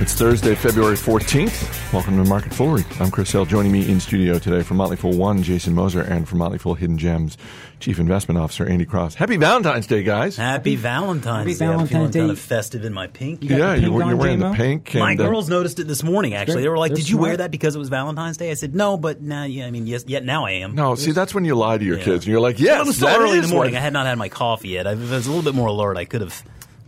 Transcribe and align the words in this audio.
It's 0.00 0.12
Thursday, 0.12 0.54
February 0.56 0.96
14th. 0.96 1.92
Welcome 1.92 2.22
to 2.22 2.28
Market 2.28 2.52
Foolery. 2.52 2.84
I'm 3.00 3.10
Chris 3.12 3.30
Hill. 3.30 3.44
Joining 3.46 3.70
me 3.70 3.88
in 3.90 4.00
studio 4.00 4.38
today 4.40 4.62
from 4.62 4.76
Motley 4.76 4.96
Fool 4.96 5.16
One, 5.16 5.42
Jason 5.42 5.72
Moser, 5.72 6.02
and 6.02 6.28
from 6.28 6.38
Motley 6.38 6.58
Fool 6.58 6.74
Hidden 6.74 6.98
Gems, 6.98 7.38
Chief 7.78 7.98
Investment 8.00 8.38
Officer 8.38 8.66
Andy 8.68 8.84
Cross. 8.86 9.14
Happy 9.14 9.36
Valentine's 9.36 9.86
Day, 9.86 10.02
guys. 10.02 10.36
Happy 10.36 10.74
Valentine's 10.74 11.46
Happy 11.46 11.54
Day. 11.58 11.64
I'm 11.66 11.86
feeling 11.86 11.86
Valentine's 11.86 12.14
kind 12.16 12.26
Day. 12.26 12.32
of 12.32 12.38
festive 12.40 12.84
in 12.84 12.92
my 12.92 13.06
pink. 13.06 13.40
got 13.42 13.50
yeah, 13.50 13.72
pink 13.74 13.86
you're, 13.86 14.04
you're 14.04 14.16
wearing 14.16 14.40
J-Mo? 14.40 14.50
the 14.50 14.56
pink. 14.56 14.94
My 14.96 15.12
and, 15.12 15.20
uh, 15.20 15.26
girls 15.28 15.48
noticed 15.48 15.78
it 15.78 15.84
this 15.86 16.02
morning. 16.02 16.34
Actually, 16.34 16.62
they 16.62 16.68
were 16.68 16.78
like, 16.78 16.92
"Did 16.94 17.08
you 17.08 17.16
wear 17.16 17.36
that 17.36 17.52
because 17.52 17.76
it 17.76 17.78
was 17.78 17.88
Valentine's 17.88 18.36
Day?" 18.36 18.50
I 18.50 18.54
said, 18.54 18.74
"No, 18.74 18.96
but 18.96 19.22
now, 19.22 19.44
yeah, 19.44 19.64
I 19.66 19.70
mean, 19.70 19.86
yes, 19.86 20.04
yet 20.08 20.24
now 20.24 20.44
I 20.44 20.52
am." 20.52 20.74
no, 20.74 20.96
see, 20.96 21.12
that's 21.12 21.34
when 21.34 21.44
you 21.44 21.54
lie 21.54 21.78
to 21.78 21.84
your 21.84 21.98
Yeah. 21.98 22.04
kids. 22.04 22.24
And 22.24 22.32
you're 22.32 22.40
like, 22.40 22.58
yes, 22.58 22.80
it 22.80 22.86
was 22.86 22.96
still 22.96 23.08
that 23.08 23.20
early 23.20 23.38
in 23.38 23.42
the 23.42 23.48
morning. 23.48 23.74
what- 23.74 23.78
I 23.78 23.82
had 23.82 23.92
not 23.92 24.06
had 24.06 24.18
my 24.18 24.28
coffee 24.28 24.70
yet. 24.70 24.86
I, 24.88 24.92
if 24.92 24.98
I 25.12 25.14
was 25.14 25.26
a 25.26 25.30
little 25.30 25.44
bit 25.44 25.54
more 25.54 25.68
alert, 25.68 25.96
I 25.96 26.04
could 26.04 26.20
have 26.20 26.42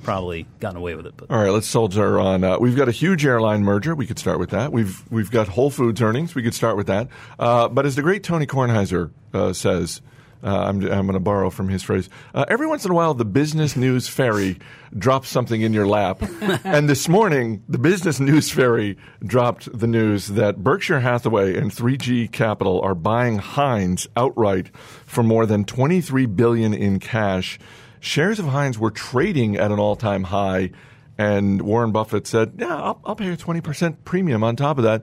probably 0.06 0.46
gotten 0.60 0.78
away 0.78 0.94
with 0.94 1.06
it. 1.06 1.14
But 1.16 1.30
All 1.30 1.42
right, 1.42 1.50
let's 1.50 1.66
soldier 1.66 2.18
on. 2.18 2.44
Uh, 2.44 2.58
we've 2.58 2.76
got 2.76 2.88
a 2.88 2.92
huge 2.92 3.26
airline 3.26 3.62
merger. 3.62 3.94
We 3.94 4.06
could 4.06 4.18
start 4.18 4.38
with 4.38 4.50
that. 4.50 4.72
We've 4.72 5.02
we've 5.10 5.30
got 5.30 5.48
Whole 5.48 5.68
Foods 5.68 6.00
earnings. 6.00 6.34
We 6.34 6.42
could 6.42 6.54
start 6.54 6.76
with 6.76 6.86
that. 6.86 7.08
Uh, 7.38 7.68
but 7.68 7.84
as 7.84 7.96
the 7.96 8.02
great 8.02 8.22
Tony 8.22 8.46
Kornheiser 8.46 9.10
uh, 9.34 9.52
says, 9.52 10.00
uh, 10.44 10.48
I'm, 10.48 10.80
I'm 10.82 11.06
going 11.06 11.14
to 11.14 11.20
borrow 11.20 11.50
from 11.50 11.68
his 11.68 11.82
phrase. 11.82 12.08
Uh, 12.32 12.44
every 12.48 12.68
once 12.68 12.84
in 12.84 12.92
a 12.92 12.94
while, 12.94 13.14
the 13.14 13.24
business 13.24 13.74
news 13.74 14.06
fairy 14.06 14.58
drops 14.96 15.28
something 15.28 15.60
in 15.60 15.72
your 15.72 15.88
lap. 15.88 16.22
and 16.64 16.88
this 16.88 17.08
morning, 17.08 17.64
the 17.68 17.78
business 17.78 18.20
news 18.20 18.48
fairy 18.48 18.96
dropped 19.24 19.76
the 19.76 19.88
news 19.88 20.28
that 20.28 20.62
Berkshire 20.62 21.00
Hathaway 21.00 21.56
and 21.56 21.72
3G 21.72 22.30
Capital 22.30 22.80
are 22.82 22.94
buying 22.94 23.38
Heinz 23.38 24.06
outright 24.16 24.68
for 25.04 25.24
more 25.24 25.46
than 25.46 25.64
23 25.64 26.26
billion 26.26 26.72
in 26.72 27.00
cash. 27.00 27.58
Shares 28.00 28.38
of 28.38 28.46
Heinz 28.46 28.78
were 28.78 28.90
trading 28.90 29.56
at 29.56 29.70
an 29.70 29.78
all-time 29.78 30.24
high, 30.24 30.70
and 31.18 31.62
Warren 31.62 31.92
Buffett 31.92 32.26
said, 32.26 32.54
"Yeah, 32.58 32.74
I'll, 32.76 33.00
I'll 33.04 33.16
pay 33.16 33.28
a 33.30 33.36
20% 33.36 33.96
premium 34.04 34.44
on 34.44 34.56
top 34.56 34.78
of 34.78 34.84
that." 34.84 35.02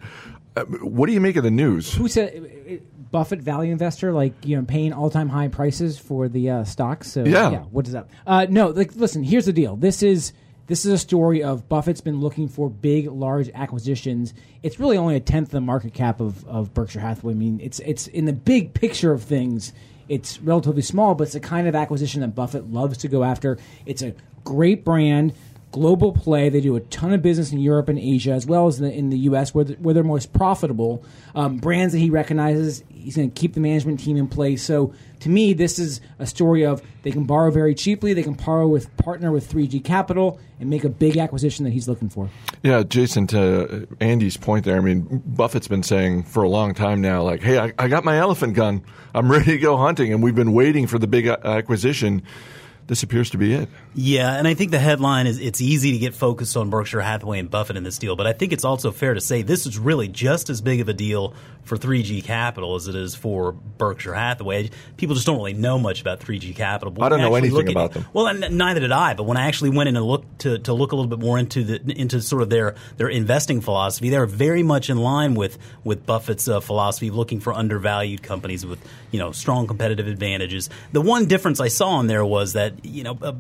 Uh, 0.56 0.66
what 0.66 1.08
do 1.08 1.14
you 1.14 1.20
make 1.22 1.36
of 1.36 1.44
the 1.44 1.50
news? 1.52 1.94
Who 1.96 2.08
said 2.08 2.82
Buffett 3.12 3.40
value 3.42 3.72
investor 3.72 4.14
like 4.14 4.34
you 4.46 4.56
know 4.56 4.64
paying 4.64 4.94
all 4.94 5.10
time 5.10 5.30
high 5.30 5.48
prices 5.48 5.98
for 5.98 6.28
the 6.30 6.50
uh, 6.50 6.64
stocks? 6.64 7.12
So 7.12 7.24
Yeah. 7.26 7.60
what 7.72 7.88
is 7.88 7.94
that? 7.94 8.08
Uh, 8.28 8.46
no, 8.50 8.68
like 8.70 8.96
listen. 8.96 9.24
Here's 9.24 9.46
the 9.46 9.54
deal. 9.54 9.76
This 9.76 10.04
is 10.04 10.32
this 10.68 10.86
is 10.86 10.94
a 10.94 10.98
story 11.00 11.44
of 11.44 11.68
Buffett's 11.68 12.02
been 12.02 12.22
looking 12.22 12.48
for 12.48 12.70
big, 12.70 13.08
large 13.12 13.50
acquisitions. 13.54 14.34
It's 14.62 14.80
really 14.80 14.98
only 14.98 15.16
a 15.16 15.20
tenth 15.20 15.48
of 15.50 15.52
the 15.54 15.62
market 15.62 15.94
cap 15.94 16.22
of, 16.22 16.46
of 16.48 16.74
Berkshire 16.74 17.00
Hathaway. 17.02 17.34
I 17.34 17.36
mean, 17.36 17.60
it's 17.60 17.80
it's 17.80 18.06
in 18.08 18.26
the 18.26 18.34
big 18.34 18.74
picture 18.76 19.12
of 19.12 19.24
things. 19.24 19.74
It's 20.14 20.40
relatively 20.42 20.84
small, 20.84 21.16
but 21.16 21.24
it's 21.24 21.34
the 21.34 21.40
kind 21.40 21.68
of 21.68 21.74
acquisition 21.74 22.22
that 22.22 22.36
Buffett 22.36 22.72
loves 22.72 23.00
to 23.00 23.08
go 23.08 23.24
after. 23.24 23.58
It's 23.88 24.04
a 24.04 24.14
great 24.44 24.86
brand. 24.86 25.34
Global 25.74 26.14
play. 26.14 26.48
They 26.48 26.62
do 26.62 26.76
a 26.78 26.80
ton 26.80 27.12
of 27.12 27.22
business 27.22 27.52
in 27.52 27.60
Europe 27.60 27.90
and 27.90 28.00
Asia, 28.00 28.32
as 28.32 28.46
well 28.46 28.68
as 28.68 28.80
in 28.80 28.86
the, 28.86 28.94
in 28.94 29.10
the 29.10 29.18
U.S., 29.20 29.54
where, 29.54 29.66
the, 29.66 29.74
where 29.74 29.94
they're 29.94 30.04
most 30.04 30.32
profitable. 30.32 31.04
Um, 31.36 31.58
brands 31.58 31.94
that 31.94 32.00
he 32.00 32.10
recognizes, 32.10 32.84
he's 32.90 33.18
going 33.18 33.30
to 33.30 33.40
keep 33.40 33.56
the 33.56 33.60
management 33.60 34.00
team 34.00 34.16
in 34.16 34.28
place. 34.28 34.64
So, 34.64 34.94
to 35.22 35.30
me, 35.30 35.54
this 35.54 35.80
is 35.80 36.00
a 36.20 36.28
story 36.28 36.66
of 36.66 36.82
they 37.02 37.12
can 37.12 37.26
borrow 37.26 37.50
very 37.50 37.74
cheaply, 37.74 38.14
they 38.14 38.24
can 38.24 38.34
borrow 38.34 38.68
with 38.68 38.96
partner 38.98 39.32
with 39.32 39.52
3G 39.52 39.84
Capital, 39.84 40.40
and 40.60 40.70
make 40.70 40.84
a 40.84 40.90
big 40.90 41.18
acquisition 41.18 41.66
that 41.66 41.72
he's 41.72 41.88
looking 41.88 42.10
for. 42.10 42.30
Yeah, 42.62 42.84
Jason, 42.84 43.28
to 43.28 43.88
Andy's 44.00 44.38
point 44.38 44.66
there, 44.66 44.78
I 44.78 44.82
mean, 44.82 45.24
Buffett's 45.26 45.68
been 45.68 45.84
saying 45.84 46.24
for 46.24 46.44
a 46.44 46.50
long 46.50 46.74
time 46.74 47.02
now, 47.02 47.24
like, 47.24 47.42
hey, 47.42 47.58
I, 47.58 47.74
I 47.80 47.88
got 47.88 48.04
my 48.04 48.18
elephant 48.18 48.54
gun. 48.54 48.84
I'm 49.16 49.32
ready 49.32 49.52
to 49.52 49.58
go 49.58 49.78
hunting. 49.78 50.14
And 50.14 50.22
we've 50.22 50.36
been 50.36 50.54
waiting 50.54 50.88
for 50.88 51.00
the 51.00 51.08
big 51.08 51.28
a- 51.28 51.46
acquisition. 51.46 52.22
This 52.88 53.02
appears 53.02 53.30
to 53.30 53.38
be 53.38 53.54
it. 53.54 53.70
Yeah, 53.96 54.34
and 54.34 54.48
I 54.48 54.56
think 54.56 54.72
the 54.72 54.80
headline 54.80 55.26
is 55.26 55.40
it's 55.40 55.62
easy 55.62 55.94
to 55.94 55.98
get 55.98 56.14
focused 56.14 56.58
on 56.58 56.70
Berkshire 56.70 57.00
Hathaway 57.00 57.40
and 57.40 57.50
Buffett 57.50 57.78
in 57.78 57.84
this 57.84 57.98
deal, 57.98 58.16
but 58.16 58.28
I 58.28 58.34
think 58.34 58.52
it's 58.52 58.66
also 58.66 58.92
fair 58.92 59.14
to 59.14 59.22
say 59.22 59.42
this 59.42 59.66
is 59.66 59.80
really 59.80 60.10
just 60.10 60.50
as 60.50 60.62
big 60.62 60.82
of 60.82 60.90
a 60.90 60.94
deal 60.94 61.34
for 61.64 61.78
3G 61.78 62.24
Capital 62.24 62.76
as 62.76 62.88
it 62.88 62.96
is 62.96 63.16
for 63.16 63.54
Berkshire 63.54 64.14
Hathaway. 64.14 64.70
People 64.98 65.16
just 65.16 65.26
don't 65.26 65.38
really 65.38 65.54
know 65.54 65.80
much 65.80 66.02
about 66.02 66.20
3G 66.20 66.56
Capital. 66.56 66.92
but 66.92 67.06
I 67.06 67.10
don't 67.10 67.22
know 67.22 67.36
anything 67.36 67.70
about 67.70 67.94
them. 67.94 68.06
Well, 68.12 68.28
and 68.28 68.58
neither 68.58 68.82
did 68.82 68.92
I. 68.92 69.14
But 69.14 69.24
when 69.24 69.38
I 69.38 69.48
actually 69.48 69.70
went 69.70 69.90
in 69.90 69.96
and 69.96 70.06
looked 70.06 70.40
to, 70.40 70.60
to 70.60 70.74
look 70.74 70.92
a 70.92 70.96
little 70.96 71.10
bit 71.10 71.20
more 71.20 71.40
into 71.40 71.64
the 71.64 71.80
into 71.98 72.22
sort 72.22 72.42
of 72.42 72.50
their 72.50 72.76
their 72.98 73.08
investing 73.08 73.62
philosophy, 73.62 74.10
they're 74.10 74.26
very 74.26 74.64
much 74.64 74.90
in 74.90 74.98
line 74.98 75.36
with 75.36 75.58
with 75.84 76.06
Buffett's 76.06 76.48
uh, 76.48 76.60
philosophy 76.60 77.08
of 77.08 77.16
looking 77.16 77.40
for 77.40 77.54
undervalued 77.54 78.24
companies 78.24 78.66
with 78.66 78.80
you 79.12 79.20
know 79.20 79.32
strong 79.32 79.68
competitive 79.68 80.08
advantages. 80.08 80.70
The 80.92 81.02
one 81.02 81.28
difference 81.28 81.60
I 81.60 81.70
saw 81.70 82.00
in 82.00 82.08
there 82.08 82.26
was 82.26 82.54
that 82.54 82.73
you 82.84 83.04
know. 83.04 83.18
Uh, 83.22 83.34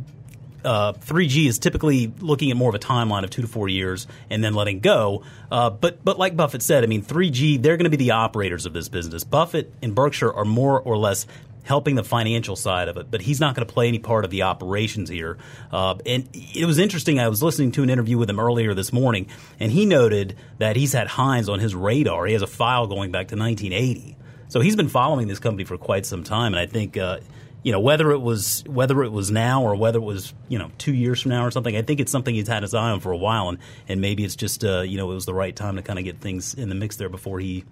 uh, 0.65 0.93
3G 0.93 1.47
is 1.47 1.59
typically 1.59 2.13
looking 2.21 2.49
at 2.49 2.55
more 2.55 2.69
of 2.69 2.75
a 2.75 2.79
timeline 2.79 3.25
of 3.25 3.29
two 3.29 3.41
to 3.41 3.49
four 3.49 3.67
years 3.67 4.07
and 4.29 4.41
then 4.41 4.53
letting 4.53 4.79
go. 4.79 5.23
Uh, 5.51 5.69
but 5.69 6.05
but 6.05 6.17
like 6.17 6.37
Buffett 6.37 6.61
said, 6.61 6.85
I 6.85 6.87
mean 6.87 7.03
3G 7.03 7.61
they're 7.61 7.75
going 7.75 7.83
to 7.83 7.89
be 7.89 7.97
the 7.97 8.11
operators 8.11 8.65
of 8.65 8.71
this 8.71 8.87
business. 8.87 9.25
Buffett 9.25 9.73
and 9.81 9.93
Berkshire 9.93 10.31
are 10.31 10.45
more 10.45 10.79
or 10.79 10.97
less 10.97 11.27
helping 11.63 11.95
the 11.95 12.03
financial 12.03 12.55
side 12.55 12.89
of 12.89 12.97
it, 12.97 13.09
but 13.09 13.21
he's 13.21 13.39
not 13.39 13.55
going 13.55 13.65
to 13.65 13.73
play 13.73 13.87
any 13.87 13.99
part 13.99 14.25
of 14.25 14.31
the 14.31 14.43
operations 14.43 15.09
here. 15.09 15.37
Uh, 15.71 15.95
and 16.05 16.29
it 16.33 16.65
was 16.65 16.77
interesting. 16.77 17.19
I 17.19 17.29
was 17.29 17.41
listening 17.41 17.71
to 17.73 17.83
an 17.83 17.89
interview 17.89 18.17
with 18.17 18.29
him 18.29 18.39
earlier 18.39 18.73
this 18.73 18.91
morning, 18.91 19.27
and 19.59 19.71
he 19.71 19.85
noted 19.85 20.35
that 20.57 20.75
he's 20.75 20.93
had 20.93 21.07
Heinz 21.07 21.49
on 21.49 21.59
his 21.59 21.73
radar. 21.73 22.25
He 22.25 22.33
has 22.33 22.41
a 22.41 22.47
file 22.47 22.87
going 22.87 23.11
back 23.11 23.29
to 23.29 23.37
1980. 23.37 24.17
So 24.49 24.59
he's 24.59 24.75
been 24.75 24.89
following 24.89 25.27
this 25.27 25.39
company 25.39 25.63
for 25.63 25.77
quite 25.77 26.05
some 26.05 26.23
time, 26.23 26.53
and 26.53 26.59
I 26.59 26.65
think 26.65 26.97
uh, 26.97 27.19
you 27.63 27.71
know 27.71 27.79
whether 27.79 28.11
it 28.11 28.19
was 28.19 28.63
whether 28.67 29.03
it 29.03 29.11
was 29.11 29.31
now 29.31 29.63
or 29.63 29.75
whether 29.75 29.97
it 29.99 30.03
was 30.03 30.33
you 30.49 30.59
know 30.59 30.69
two 30.77 30.93
years 30.93 31.21
from 31.21 31.31
now 31.31 31.45
or 31.45 31.51
something. 31.51 31.75
I 31.75 31.81
think 31.81 31.99
it's 31.99 32.11
something 32.11 32.35
he's 32.35 32.47
had 32.47 32.61
his 32.63 32.73
eye 32.73 32.91
on 32.91 32.99
for 32.99 33.11
a 33.11 33.17
while, 33.17 33.49
and 33.49 33.57
and 33.87 34.01
maybe 34.01 34.23
it's 34.23 34.35
just 34.35 34.63
uh, 34.63 34.81
you 34.81 34.97
know 34.97 35.11
it 35.11 35.15
was 35.15 35.25
the 35.25 35.33
right 35.33 35.55
time 35.55 35.77
to 35.77 35.81
kind 35.81 35.97
of 35.97 36.05
get 36.05 36.19
things 36.19 36.53
in 36.53 36.69
the 36.69 36.75
mix 36.75 36.97
there 36.97 37.09
before 37.09 37.39
he 37.39 37.63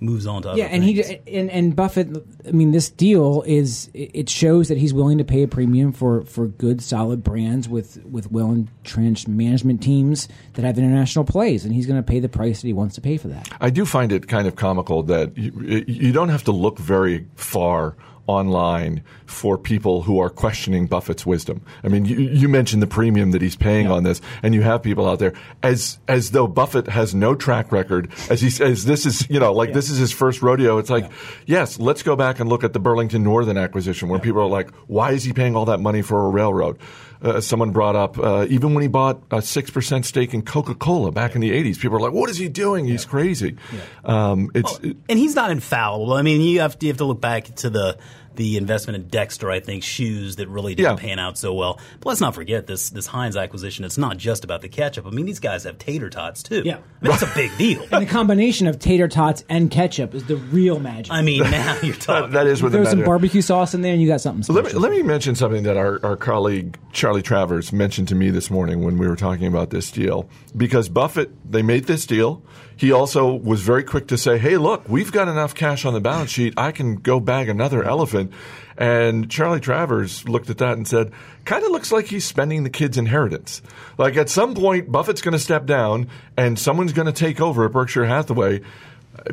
moves 0.00 0.28
on 0.28 0.42
to 0.42 0.50
other 0.50 0.58
Yeah, 0.58 0.66
and 0.66 0.84
things. 0.84 1.08
he 1.08 1.36
and, 1.36 1.50
and 1.50 1.74
Buffett. 1.74 2.08
I 2.46 2.52
mean, 2.52 2.70
this 2.70 2.88
deal 2.88 3.42
is 3.46 3.90
it 3.94 4.28
shows 4.30 4.68
that 4.68 4.78
he's 4.78 4.94
willing 4.94 5.18
to 5.18 5.24
pay 5.24 5.42
a 5.42 5.48
premium 5.48 5.92
for, 5.92 6.22
for 6.22 6.46
good, 6.46 6.80
solid 6.80 7.24
brands 7.24 7.68
with 7.68 8.02
with 8.04 8.30
well 8.30 8.50
entrenched 8.52 9.26
management 9.28 9.82
teams 9.82 10.28
that 10.54 10.64
have 10.64 10.78
international 10.78 11.24
plays, 11.24 11.64
and 11.64 11.74
he's 11.74 11.86
going 11.86 11.98
to 12.00 12.06
pay 12.06 12.20
the 12.20 12.28
price 12.28 12.60
that 12.62 12.66
he 12.66 12.72
wants 12.72 12.94
to 12.94 13.00
pay 13.00 13.16
for 13.16 13.28
that. 13.28 13.48
I 13.60 13.70
do 13.70 13.84
find 13.84 14.12
it 14.12 14.28
kind 14.28 14.46
of 14.46 14.56
comical 14.56 15.02
that 15.04 15.36
you, 15.36 15.84
you 15.86 16.12
don't 16.12 16.28
have 16.28 16.44
to 16.44 16.52
look 16.52 16.78
very 16.78 17.26
far 17.34 17.96
online 18.28 19.02
for 19.26 19.58
people 19.58 20.02
who 20.02 20.20
are 20.20 20.30
questioning 20.30 20.86
Buffett's 20.86 21.26
wisdom. 21.26 21.62
I 21.82 21.88
mean, 21.88 22.04
you, 22.04 22.18
you 22.18 22.48
mentioned 22.48 22.82
the 22.82 22.86
premium 22.86 23.32
that 23.32 23.42
he's 23.42 23.56
paying 23.56 23.90
on 23.90 24.04
this, 24.04 24.20
and 24.42 24.54
you 24.54 24.62
have 24.62 24.82
people 24.82 25.08
out 25.08 25.18
there 25.18 25.32
as 25.62 25.98
as 26.06 26.30
though 26.30 26.46
Buffett 26.46 26.86
has 26.86 27.14
no 27.14 27.34
track 27.34 27.72
record. 27.72 28.12
As 28.30 28.40
he 28.40 28.50
says, 28.50 28.84
this 28.84 29.06
is 29.06 29.28
you 29.28 29.40
know 29.40 29.52
like 29.52 29.72
this 29.72 29.90
is 29.90 29.98
his 29.98 30.12
first 30.12 30.42
rodeo. 30.42 30.78
It's 30.78 30.90
like, 30.90 31.10
yes, 31.46 31.80
let's 31.80 32.02
go 32.02 32.14
back 32.14 32.38
and 32.38 32.48
look 32.48 32.62
at 32.62 32.72
the 32.72 32.80
Burlington 32.80 33.24
Northern 33.24 33.56
acquisition, 33.56 34.08
where 34.08 34.20
people 34.20 34.42
are 34.42 34.46
like, 34.46 34.70
why 34.86 35.12
is 35.12 35.24
he 35.24 35.32
paying 35.32 35.56
all 35.56 35.64
that 35.64 35.80
money 35.80 36.02
for 36.02 36.26
a 36.26 36.28
railroad? 36.28 36.78
Uh, 37.20 37.40
someone 37.40 37.72
brought 37.72 37.96
up 37.96 38.16
uh, 38.18 38.46
even 38.48 38.74
when 38.74 38.82
he 38.82 38.88
bought 38.88 39.20
a 39.32 39.42
six 39.42 39.70
percent 39.70 40.06
stake 40.06 40.32
in 40.34 40.42
Coca 40.42 40.74
Cola 40.74 41.10
back 41.10 41.34
in 41.34 41.40
the 41.40 41.50
'80s, 41.50 41.78
people 41.80 41.96
are 41.96 42.00
like, 42.00 42.12
"What 42.12 42.30
is 42.30 42.36
he 42.36 42.48
doing? 42.48 42.84
He's 42.86 43.04
crazy." 43.04 43.56
Um, 44.04 44.50
it's 44.54 44.78
it- 44.84 44.96
and 45.08 45.18
he's 45.18 45.34
not 45.34 45.50
infallible. 45.50 46.12
I 46.12 46.22
mean, 46.22 46.40
you 46.40 46.60
have 46.60 46.78
to, 46.78 46.86
you 46.86 46.90
have 46.92 46.98
to 46.98 47.04
look 47.04 47.20
back 47.20 47.54
to 47.56 47.70
the 47.70 47.98
the 48.38 48.56
investment 48.56 48.96
in 48.96 49.08
Dexter, 49.08 49.50
I 49.50 49.60
think, 49.60 49.82
shoes 49.82 50.36
that 50.36 50.48
really 50.48 50.74
didn't 50.74 50.96
Yeah. 50.98 51.08
pan 51.08 51.18
out 51.18 51.36
so 51.36 51.52
well. 51.52 51.78
But 52.00 52.08
let's 52.10 52.20
not 52.20 52.34
forget 52.34 52.66
this 52.66 52.88
this 52.90 53.06
Heinz 53.08 53.36
acquisition. 53.36 53.84
It's 53.84 53.98
not 53.98 54.16
just 54.16 54.44
about 54.44 54.62
the 54.62 54.68
ketchup. 54.68 55.06
I 55.06 55.10
mean, 55.10 55.26
these 55.26 55.40
guys 55.40 55.64
have 55.64 55.76
tater 55.76 56.08
tots 56.08 56.42
too. 56.42 56.62
Yeah. 56.64 56.76
I 56.76 57.04
mean, 57.04 57.12
it's 57.14 57.22
a 57.22 57.32
big 57.34 57.50
deal. 57.58 57.82
And 57.92 58.00
the 58.06 58.10
combination 58.10 58.66
of 58.68 58.78
tater 58.78 59.08
tots 59.08 59.44
and 59.48 59.70
ketchup 59.70 60.14
is 60.14 60.24
the 60.24 60.36
real 60.36 60.78
magic. 60.78 61.12
I 61.12 61.20
mean, 61.20 61.42
now 61.42 61.76
you're 61.82 61.94
that, 61.94 62.00
talking. 62.00 62.30
that 62.32 62.46
is 62.46 62.62
what 62.62 62.72
the 62.72 62.78
Throw 62.78 62.90
some 62.90 63.04
barbecue 63.04 63.42
sauce 63.42 63.74
in 63.74 63.82
there, 63.82 63.92
and 63.92 64.00
you 64.00 64.06
got 64.08 64.20
something 64.20 64.54
Let 64.54 64.66
me, 64.66 64.72
let 64.72 64.92
me 64.92 65.02
mention 65.02 65.34
something 65.34 65.64
that 65.64 65.76
our, 65.76 65.98
our 66.04 66.16
colleague 66.16 66.78
Charlie 66.92 67.22
Travers 67.22 67.72
mentioned 67.72 68.06
to 68.08 68.14
me 68.14 68.30
this 68.30 68.50
morning 68.50 68.84
when 68.84 68.98
we 68.98 69.08
were 69.08 69.16
talking 69.16 69.46
about 69.48 69.70
this 69.70 69.90
deal. 69.90 70.28
Because 70.56 70.88
Buffett, 70.88 71.30
they 71.50 71.62
made 71.62 71.84
this 71.86 72.06
deal. 72.06 72.42
He 72.78 72.92
also 72.92 73.34
was 73.34 73.60
very 73.60 73.82
quick 73.82 74.06
to 74.06 74.16
say, 74.16 74.38
hey, 74.38 74.56
look, 74.56 74.88
we've 74.88 75.10
got 75.10 75.26
enough 75.26 75.52
cash 75.52 75.84
on 75.84 75.94
the 75.94 76.00
balance 76.00 76.30
sheet. 76.30 76.54
I 76.56 76.70
can 76.70 76.94
go 76.94 77.18
bag 77.18 77.48
another 77.48 77.82
elephant. 77.82 78.32
And 78.76 79.28
Charlie 79.28 79.58
Travers 79.58 80.28
looked 80.28 80.48
at 80.48 80.58
that 80.58 80.76
and 80.76 80.86
said, 80.86 81.10
kind 81.44 81.64
of 81.64 81.72
looks 81.72 81.90
like 81.90 82.06
he's 82.06 82.24
spending 82.24 82.62
the 82.62 82.70
kid's 82.70 82.96
inheritance. 82.96 83.60
Like 83.98 84.16
at 84.16 84.28
some 84.28 84.54
point, 84.54 84.92
Buffett's 84.92 85.20
going 85.20 85.32
to 85.32 85.40
step 85.40 85.66
down 85.66 86.06
and 86.36 86.56
someone's 86.56 86.92
going 86.92 87.06
to 87.06 87.12
take 87.12 87.40
over 87.40 87.64
at 87.64 87.72
Berkshire 87.72 88.06
Hathaway. 88.06 88.60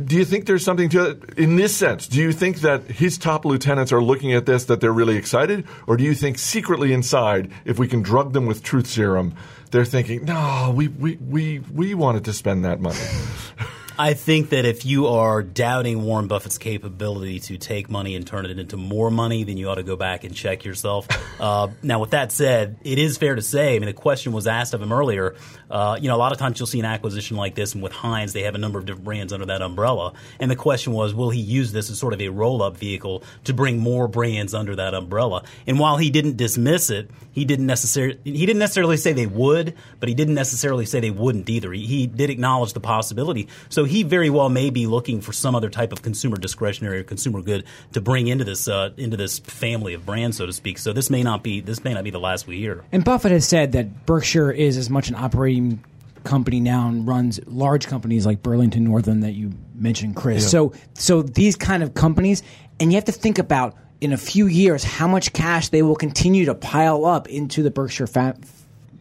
Do 0.03 0.15
you 0.15 0.25
think 0.25 0.45
there's 0.45 0.63
something 0.63 0.89
to 0.89 1.11
it 1.11 1.37
in 1.37 1.55
this 1.55 1.75
sense? 1.75 2.07
Do 2.07 2.19
you 2.19 2.31
think 2.31 2.61
that 2.61 2.83
his 2.83 3.17
top 3.17 3.45
lieutenants 3.45 3.91
are 3.91 4.01
looking 4.01 4.33
at 4.33 4.45
this 4.45 4.65
that 4.65 4.81
they're 4.81 4.93
really 4.93 5.17
excited, 5.17 5.65
or 5.87 5.97
do 5.97 6.03
you 6.03 6.13
think 6.13 6.37
secretly 6.37 6.91
inside, 6.93 7.51
if 7.65 7.77
we 7.77 7.87
can 7.87 8.01
drug 8.01 8.33
them 8.33 8.45
with 8.45 8.63
truth 8.63 8.87
serum, 8.87 9.35
they're 9.71 9.85
thinking, 9.85 10.25
no, 10.25 10.73
we 10.75 10.87
we 10.87 11.17
we 11.17 11.59
we 11.59 11.93
wanted 11.93 12.25
to 12.25 12.33
spend 12.33 12.65
that 12.65 12.79
money. 12.79 12.99
I 13.97 14.13
think 14.13 14.49
that 14.49 14.65
if 14.65 14.85
you 14.85 15.07
are 15.07 15.41
doubting 15.41 16.03
Warren 16.03 16.27
Buffett's 16.27 16.57
capability 16.57 17.39
to 17.41 17.57
take 17.57 17.89
money 17.89 18.15
and 18.15 18.27
turn 18.27 18.45
it 18.45 18.59
into 18.59 18.75
more 18.75 19.09
money, 19.09 19.45
then 19.45 19.55
you 19.55 19.69
ought 19.69 19.75
to 19.75 19.83
go 19.83 19.95
back 19.95 20.25
and 20.25 20.35
check 20.35 20.65
yourself. 20.65 21.07
Uh, 21.37 21.67
now, 21.83 21.99
with 21.99 22.11
that 22.11 22.31
said, 22.31 22.77
it 22.83 22.97
is 22.97 23.17
fair 23.17 23.35
to 23.35 23.41
say. 23.41 23.75
I 23.75 23.79
mean, 23.79 23.87
the 23.87 23.93
question 23.93 24.31
was 24.31 24.47
asked 24.47 24.73
of 24.73 24.81
him 24.81 24.93
earlier. 24.93 25.35
Uh, 25.69 25.97
you 25.99 26.07
know, 26.07 26.15
a 26.15 26.17
lot 26.17 26.31
of 26.31 26.37
times 26.37 26.59
you'll 26.59 26.67
see 26.67 26.79
an 26.79 26.85
acquisition 26.85 27.35
like 27.35 27.55
this, 27.55 27.73
and 27.73 27.83
with 27.83 27.91
Heinz, 27.91 28.31
they 28.31 28.43
have 28.43 28.55
a 28.55 28.57
number 28.57 28.79
of 28.79 28.85
different 28.85 29.03
brands 29.03 29.33
under 29.33 29.45
that 29.47 29.61
umbrella. 29.61 30.13
And 30.39 30.49
the 30.49 30.55
question 30.55 30.93
was, 30.93 31.13
will 31.13 31.29
he 31.29 31.41
use 31.41 31.73
this 31.73 31.89
as 31.89 31.99
sort 31.99 32.13
of 32.13 32.21
a 32.21 32.29
roll-up 32.29 32.77
vehicle 32.77 33.23
to 33.43 33.53
bring 33.53 33.79
more 33.79 34.07
brands 34.07 34.53
under 34.53 34.77
that 34.77 34.93
umbrella? 34.93 35.43
And 35.67 35.77
while 35.77 35.97
he 35.97 36.09
didn't 36.09 36.37
dismiss 36.37 36.89
it, 36.89 37.11
he 37.31 37.43
didn't 37.43 37.67
necessarily 37.67 38.17
he 38.23 38.45
didn't 38.45 38.59
necessarily 38.59 38.95
say 38.95 39.11
they 39.11 39.27
would, 39.27 39.75
but 39.99 40.07
he 40.07 40.15
didn't 40.15 40.35
necessarily 40.35 40.85
say 40.85 41.01
they 41.01 41.11
wouldn't 41.11 41.49
either. 41.49 41.73
He, 41.73 41.85
he 41.85 42.07
did 42.07 42.29
acknowledge 42.29 42.71
the 42.71 42.79
possibility. 42.79 43.49
So 43.67 43.83
he 43.85 44.03
very 44.03 44.29
well 44.29 44.49
may 44.49 44.69
be 44.69 44.87
looking 44.87 45.21
for 45.21 45.33
some 45.33 45.55
other 45.55 45.69
type 45.69 45.91
of 45.91 46.01
consumer 46.01 46.37
discretionary 46.37 46.99
or 46.99 47.03
consumer 47.03 47.41
good 47.41 47.65
to 47.93 48.01
bring 48.01 48.27
into 48.27 48.43
this 48.43 48.67
uh, 48.67 48.91
into 48.97 49.17
this 49.17 49.39
family 49.39 49.93
of 49.93 50.05
brands, 50.05 50.37
so 50.37 50.45
to 50.45 50.53
speak. 50.53 50.77
So 50.77 50.93
this 50.93 51.09
may 51.09 51.23
not 51.23 51.43
be 51.43 51.61
this 51.61 51.83
may 51.83 51.93
not 51.93 52.03
be 52.03 52.09
the 52.09 52.19
last 52.19 52.47
we 52.47 52.59
hear. 52.59 52.83
And 52.91 53.03
Buffett 53.03 53.31
has 53.31 53.47
said 53.47 53.71
that 53.73 54.05
Berkshire 54.05 54.51
is 54.51 54.77
as 54.77 54.89
much 54.89 55.09
an 55.09 55.15
operating 55.15 55.83
company 56.23 56.59
now 56.59 56.87
and 56.89 57.07
runs 57.07 57.39
large 57.45 57.87
companies 57.87 58.25
like 58.25 58.41
Burlington 58.43 58.83
Northern 58.83 59.21
that 59.21 59.33
you 59.33 59.53
mentioned, 59.75 60.15
Chris. 60.15 60.43
Yeah. 60.43 60.49
So 60.49 60.73
so 60.93 61.21
these 61.21 61.55
kind 61.55 61.83
of 61.83 61.93
companies, 61.93 62.43
and 62.79 62.91
you 62.91 62.95
have 62.97 63.05
to 63.05 63.11
think 63.11 63.39
about 63.39 63.75
in 64.01 64.11
a 64.11 64.17
few 64.17 64.47
years 64.47 64.83
how 64.83 65.07
much 65.07 65.31
cash 65.33 65.69
they 65.69 65.81
will 65.81 65.95
continue 65.95 66.45
to 66.45 66.55
pile 66.55 67.05
up 67.05 67.29
into 67.29 67.63
the 67.63 67.71
Berkshire 67.71 68.07
fa- 68.07 68.35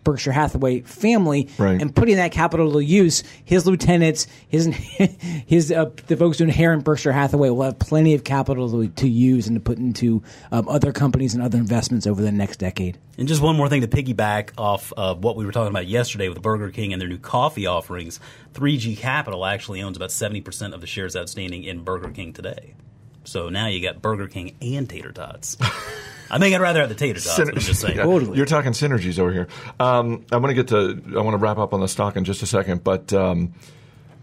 Berkshire 0.04 0.32
Hathaway 0.32 0.82
family 0.82 1.48
Right. 1.58 1.80
and 1.80 1.94
putting 1.94 2.16
that 2.16 2.30
capital 2.32 2.72
to 2.72 2.80
use. 2.84 3.24
His 3.44 3.66
lieutenants, 3.66 4.26
his 4.48 4.66
his 5.46 5.72
uh, 5.72 5.90
the 6.06 6.16
folks 6.16 6.38
who 6.38 6.44
inherit 6.44 6.84
Berkshire 6.84 7.12
Hathaway 7.12 7.48
will 7.50 7.62
have 7.62 7.78
plenty 7.78 8.14
of 8.14 8.22
capital 8.24 8.70
to, 8.70 8.88
to 8.88 9.08
use 9.08 9.46
and 9.46 9.56
to 9.56 9.60
put 9.60 9.78
into 9.78 10.22
um, 10.52 10.68
other 10.68 10.92
companies 10.92 11.34
and 11.34 11.42
other 11.42 11.58
investments 11.58 12.06
over 12.06 12.22
the 12.22 12.30
next 12.32 12.58
decade. 12.58 12.98
And 13.16 13.28
just 13.28 13.40
one 13.40 13.56
more 13.56 13.68
thing 13.68 13.80
to 13.80 13.88
piggyback 13.88 14.50
off 14.58 14.92
of 14.96 15.22
what 15.22 15.36
we 15.36 15.44
were 15.46 15.52
talking 15.52 15.70
about 15.70 15.86
yesterday 15.86 16.28
with 16.28 16.42
Burger 16.42 16.70
King 16.70 16.92
and 16.92 17.00
their 17.00 17.08
new 17.08 17.18
coffee 17.18 17.66
offerings. 17.66 18.18
3G 18.54 18.96
Capital 18.98 19.44
actually 19.46 19.82
owns 19.82 19.96
about 19.96 20.10
70% 20.10 20.74
of 20.74 20.80
the 20.80 20.86
shares 20.86 21.16
outstanding 21.16 21.64
in 21.64 21.84
Burger 21.84 22.10
King 22.10 22.32
today. 22.32 22.74
So 23.25 23.49
now 23.49 23.67
you 23.69 23.81
got 23.81 24.00
Burger 24.03 24.29
King 24.29 24.56
and 24.62 24.88
tater 24.88 25.12
tots. 25.12 25.56
I 26.31 26.38
think 26.38 26.55
I'd 26.55 26.61
rather 26.61 26.81
have 26.81 26.88
the 26.88 26.94
tater 26.94 27.21
tots. 27.21 27.38
but 27.38 27.49
I'm 27.49 27.59
just 27.61 27.81
saying. 27.81 27.97
Yeah, 27.97 28.05
Totally. 28.05 28.37
You're 28.37 28.47
talking 28.47 28.73
synergies 28.73 29.19
over 29.19 29.32
here. 29.32 29.49
Um, 29.79 30.25
I 30.32 30.37
want 30.37 30.50
to 30.50 30.55
get 30.55 30.69
to. 30.69 31.19
I 31.19 31.23
want 31.23 31.35
to 31.35 31.38
wrap 31.38 31.59
up 31.59 31.73
on 31.75 31.81
the 31.81 31.88
stock 31.88 32.17
in 32.17 32.25
just 32.25 32.43
a 32.43 32.47
second, 32.47 32.85
but. 32.85 33.12
Um, 33.12 33.55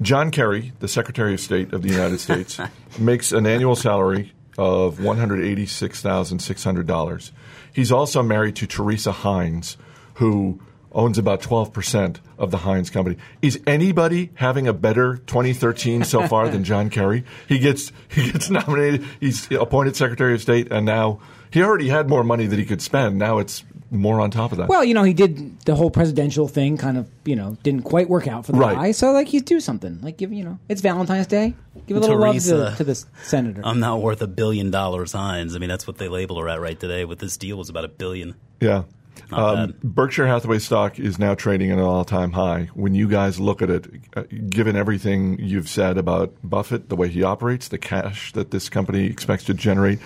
John 0.01 0.31
Kerry, 0.31 0.74
the 0.80 0.88
Secretary 0.88 1.36
of 1.36 1.39
State 1.39 1.74
of 1.74 1.83
the 1.83 1.89
United 1.89 2.19
States, 2.27 2.59
makes 2.98 3.31
an 3.31 3.45
annual 3.45 3.75
salary 3.75 4.33
of 4.57 5.00
one 5.00 5.19
hundred 5.19 5.44
eighty-six 5.45 6.01
thousand 6.01 6.39
six 6.39 6.63
hundred 6.63 6.88
dollars. 6.88 7.31
He's 7.71 7.92
also 7.92 8.24
married 8.24 8.56
to 8.56 8.65
Teresa 8.65 9.12
Heinz, 9.12 9.77
who 10.15 10.59
owns 10.91 11.17
about 11.17 11.41
twelve 11.41 11.71
percent 11.73 12.19
of 12.38 12.51
the 12.51 12.57
Heinz 12.57 12.89
company. 12.89 13.17
Is 13.41 13.59
anybody 13.67 14.31
having 14.35 14.67
a 14.67 14.73
better 14.73 15.17
2013 15.17 16.03
so 16.03 16.27
far 16.27 16.49
than 16.49 16.63
John 16.63 16.89
Kerry? 16.89 17.23
He 17.47 17.59
gets 17.59 17.91
he 18.09 18.31
gets 18.31 18.49
nominated. 18.49 19.05
He's 19.19 19.49
appointed 19.51 19.95
Secretary 19.95 20.33
of 20.33 20.41
State, 20.41 20.71
and 20.71 20.85
now 20.85 21.19
he 21.51 21.61
already 21.63 21.89
had 21.89 22.09
more 22.09 22.23
money 22.23 22.47
that 22.47 22.57
he 22.59 22.65
could 22.65 22.81
spend. 22.81 23.17
Now 23.17 23.39
it's 23.39 23.63
more 23.93 24.21
on 24.21 24.31
top 24.31 24.53
of 24.53 24.57
that. 24.57 24.69
Well, 24.69 24.85
you 24.85 24.93
know, 24.93 25.03
he 25.03 25.13
did 25.13 25.59
the 25.65 25.75
whole 25.75 25.91
presidential 25.91 26.47
thing. 26.47 26.77
Kind 26.77 26.97
of, 26.97 27.09
you 27.25 27.35
know, 27.35 27.57
didn't 27.61 27.83
quite 27.83 28.09
work 28.09 28.25
out 28.25 28.45
for 28.45 28.53
the 28.53 28.57
Right. 28.57 28.75
guy. 28.75 28.91
So, 28.93 29.11
like, 29.11 29.33
you 29.33 29.41
do 29.41 29.59
something. 29.59 29.99
Like, 30.01 30.15
give 30.15 30.31
you 30.31 30.45
know, 30.45 30.59
it's 30.69 30.79
Valentine's 30.81 31.27
Day. 31.27 31.55
Give 31.88 31.97
a 31.97 31.99
little 31.99 32.17
love 32.17 32.35
to, 32.41 32.73
to 32.77 32.83
the 32.85 32.95
senator. 33.23 33.61
I'm 33.65 33.81
not 33.81 34.01
worth 34.01 34.21
a 34.21 34.27
billion 34.27 34.71
dollars, 34.71 35.11
Heinz. 35.11 35.57
I 35.57 35.59
mean, 35.59 35.67
that's 35.67 35.85
what 35.88 35.97
they 35.97 36.07
label 36.07 36.39
her 36.39 36.47
at 36.47 36.61
right 36.61 36.79
today. 36.79 37.03
With 37.03 37.19
this 37.19 37.35
deal, 37.35 37.57
was 37.57 37.67
about 37.69 37.83
a 37.83 37.89
billion. 37.89 38.35
Yeah. 38.61 38.83
Um, 39.31 39.75
Berkshire 39.83 40.27
Hathaway 40.27 40.59
stock 40.59 41.00
is 41.00 41.18
now 41.18 41.35
trading 41.35 41.71
at 41.71 41.77
an 41.77 41.83
all 41.83 42.06
time 42.06 42.31
high. 42.31 42.69
When 42.73 42.95
you 42.95 43.07
guys 43.07 43.39
look 43.39 43.62
at 43.62 43.69
it, 43.69 43.88
uh, 44.15 44.23
given 44.50 44.75
everything 44.75 45.39
you've 45.39 45.69
said 45.69 45.97
about 45.97 46.33
Buffett, 46.44 46.89
the 46.89 46.95
way 46.95 47.07
he 47.07 47.23
operates, 47.23 47.68
the 47.68 47.77
cash 47.77 48.33
that 48.33 48.51
this 48.51 48.69
company 48.69 49.06
expects 49.06 49.45
to 49.45 49.53
generate, 49.53 50.00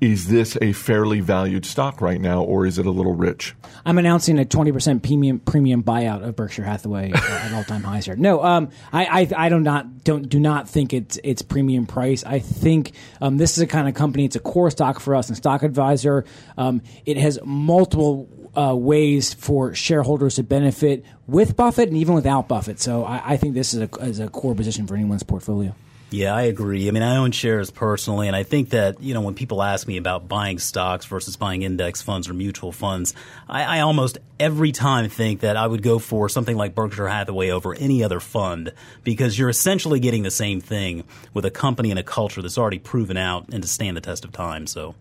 is 0.00 0.28
this 0.28 0.58
a 0.60 0.72
fairly 0.72 1.20
valued 1.20 1.64
stock 1.64 2.00
right 2.00 2.20
now, 2.20 2.42
or 2.42 2.66
is 2.66 2.78
it 2.78 2.84
a 2.84 2.90
little 2.90 3.14
rich? 3.14 3.54
I'm 3.86 3.96
announcing 3.96 4.38
a 4.38 4.44
20% 4.44 5.02
premium 5.02 5.38
premium 5.40 5.82
buyout 5.82 6.22
of 6.22 6.36
Berkshire 6.36 6.64
Hathaway 6.64 7.12
at 7.12 7.52
all 7.54 7.64
time 7.64 7.82
highs 7.82 8.04
here. 8.04 8.16
No, 8.16 8.42
um, 8.42 8.70
I, 8.92 9.06
I 9.22 9.46
I 9.46 9.48
do 9.48 9.58
not 9.58 10.04
don't 10.04 10.28
do 10.28 10.38
not 10.38 10.68
think 10.68 10.92
it's 10.92 11.18
it's 11.24 11.40
premium 11.40 11.86
price. 11.86 12.24
I 12.24 12.40
think 12.40 12.92
um, 13.22 13.38
this 13.38 13.56
is 13.56 13.62
a 13.62 13.66
kind 13.66 13.88
of 13.88 13.94
company. 13.94 14.26
It's 14.26 14.36
a 14.36 14.40
core 14.40 14.70
stock 14.70 15.00
for 15.00 15.14
us 15.14 15.28
and 15.28 15.36
Stock 15.36 15.62
Advisor. 15.62 16.24
Um, 16.58 16.82
it 17.04 17.16
has 17.16 17.38
multiple. 17.44 18.28
Uh, 18.56 18.74
ways 18.74 19.34
for 19.34 19.74
shareholders 19.74 20.36
to 20.36 20.42
benefit 20.42 21.04
with 21.26 21.56
Buffett 21.56 21.90
and 21.90 21.98
even 21.98 22.14
without 22.14 22.48
Buffett. 22.48 22.80
So 22.80 23.04
I, 23.04 23.32
I 23.32 23.36
think 23.36 23.52
this 23.52 23.74
is 23.74 23.82
a, 23.82 23.96
is 23.96 24.18
a 24.18 24.30
core 24.30 24.54
position 24.54 24.86
for 24.86 24.94
anyone's 24.94 25.22
portfolio. 25.22 25.74
Yeah, 26.10 26.34
I 26.34 26.42
agree. 26.42 26.86
I 26.86 26.92
mean, 26.92 27.02
I 27.02 27.16
own 27.16 27.32
shares 27.32 27.70
personally, 27.70 28.28
and 28.28 28.36
I 28.36 28.44
think 28.44 28.70
that 28.70 29.00
you 29.02 29.12
know 29.12 29.20
when 29.22 29.34
people 29.34 29.60
ask 29.60 29.88
me 29.88 29.96
about 29.96 30.28
buying 30.28 30.60
stocks 30.60 31.04
versus 31.04 31.36
buying 31.36 31.62
index 31.62 32.00
funds 32.00 32.28
or 32.28 32.34
mutual 32.34 32.70
funds, 32.70 33.12
I, 33.48 33.78
I 33.78 33.80
almost 33.80 34.18
every 34.38 34.70
time 34.70 35.08
think 35.08 35.40
that 35.40 35.56
I 35.56 35.66
would 35.66 35.82
go 35.82 35.98
for 35.98 36.28
something 36.28 36.56
like 36.56 36.76
Berkshire 36.76 37.08
Hathaway 37.08 37.50
over 37.50 37.74
any 37.74 38.04
other 38.04 38.20
fund 38.20 38.72
because 39.02 39.36
you're 39.36 39.48
essentially 39.48 39.98
getting 39.98 40.22
the 40.22 40.30
same 40.30 40.60
thing 40.60 41.02
with 41.34 41.44
a 41.44 41.50
company 41.50 41.90
and 41.90 41.98
a 41.98 42.04
culture 42.04 42.40
that's 42.40 42.58
already 42.58 42.78
proven 42.78 43.16
out 43.16 43.48
and 43.50 43.62
to 43.62 43.68
stand 43.68 43.96
the 43.96 44.00
test 44.00 44.24
of 44.24 44.30
time. 44.30 44.68
So, 44.68 44.94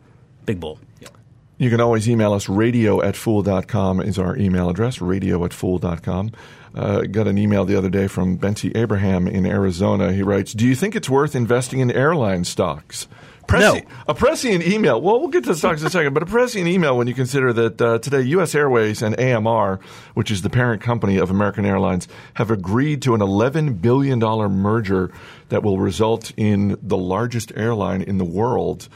big 0.46 0.60
bull. 0.60 0.80
You 1.58 1.70
can 1.70 1.80
always 1.80 2.10
email 2.10 2.34
us. 2.34 2.50
Radio 2.50 3.02
at 3.02 3.16
fool.com 3.16 4.02
is 4.02 4.20
our 4.20 4.36
email 4.36 4.70
address. 4.70 5.00
Radio 5.00 5.44
at 5.46 5.54
fool.com. 5.54 6.32
Uh, 6.74 7.02
got 7.04 7.28
an 7.28 7.38
email 7.38 7.64
the 7.64 7.78
other 7.78 7.90
day 7.90 8.08
from 8.08 8.38
Benty 8.38 8.76
Abraham 8.76 9.26
in 9.26 9.46
Arizona. 9.46 10.12
He 10.12 10.22
writes, 10.22 10.52
Do 10.52 10.68
you 10.68 10.76
think 10.76 10.98
it's 10.98 11.10
worth 11.10 11.34
investing 11.34 11.80
in 11.80 11.90
airline 11.92 12.44
stocks? 12.44 13.08
Prescient, 13.48 13.88
A 14.08 14.14
prescient 14.14 14.68
email. 14.68 15.00
Well, 15.00 15.20
we'll 15.20 15.30
get 15.30 15.44
to 15.44 15.52
the 15.52 15.56
stocks 15.56 15.80
in 15.80 15.88
a 15.88 15.90
second, 15.90 16.14
but 16.14 16.24
a 16.24 16.26
prescient 16.26 16.68
email 16.68 16.98
when 16.98 17.08
you 17.08 17.14
consider 17.14 17.54
that 17.54 17.82
uh, 17.82 18.00
today 18.00 18.22
U.S. 18.22 18.56
Airways 18.56 19.02
and 19.02 19.18
AMR, 19.20 19.80
which 20.16 20.32
is 20.32 20.42
the 20.42 20.50
parent 20.50 20.82
company 20.82 21.18
of 21.18 21.30
American 21.30 21.64
Airlines, 21.64 22.08
have 22.34 22.50
agreed 22.50 23.04
to 23.04 23.14
an 23.14 23.22
$11 23.22 23.82
billion 23.82 24.20
merger 24.20 25.12
that 25.50 25.64
will 25.64 25.78
result 25.78 26.32
in 26.36 26.76
the 26.82 26.98
largest 26.98 27.54
airline 27.56 28.02
in 28.02 28.18
the 28.18 28.26
world. 28.26 28.90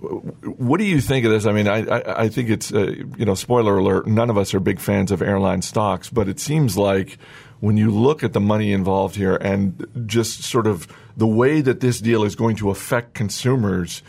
What 0.00 0.78
do 0.78 0.84
you 0.84 1.00
think 1.00 1.24
of 1.24 1.30
this? 1.30 1.46
I 1.46 1.52
mean, 1.52 1.68
I, 1.68 1.86
I, 1.86 2.22
I 2.24 2.28
think 2.28 2.50
it's, 2.50 2.72
uh, 2.72 2.94
you 3.16 3.24
know, 3.24 3.34
spoiler 3.34 3.78
alert, 3.78 4.06
none 4.06 4.30
of 4.30 4.36
us 4.36 4.54
are 4.54 4.60
big 4.60 4.80
fans 4.80 5.10
of 5.10 5.22
airline 5.22 5.62
stocks, 5.62 6.10
but 6.10 6.28
it 6.28 6.38
seems 6.38 6.76
like 6.76 7.18
when 7.60 7.76
you 7.76 7.90
look 7.90 8.22
at 8.22 8.32
the 8.32 8.40
money 8.40 8.72
involved 8.72 9.16
here 9.16 9.36
and 9.36 9.86
just 10.06 10.42
sort 10.42 10.66
of 10.66 10.86
the 11.16 11.26
way 11.26 11.60
that 11.60 11.80
this 11.80 12.00
deal 12.00 12.24
is 12.24 12.34
going 12.34 12.56
to 12.56 12.70
affect 12.70 13.14
consumers, 13.14 14.02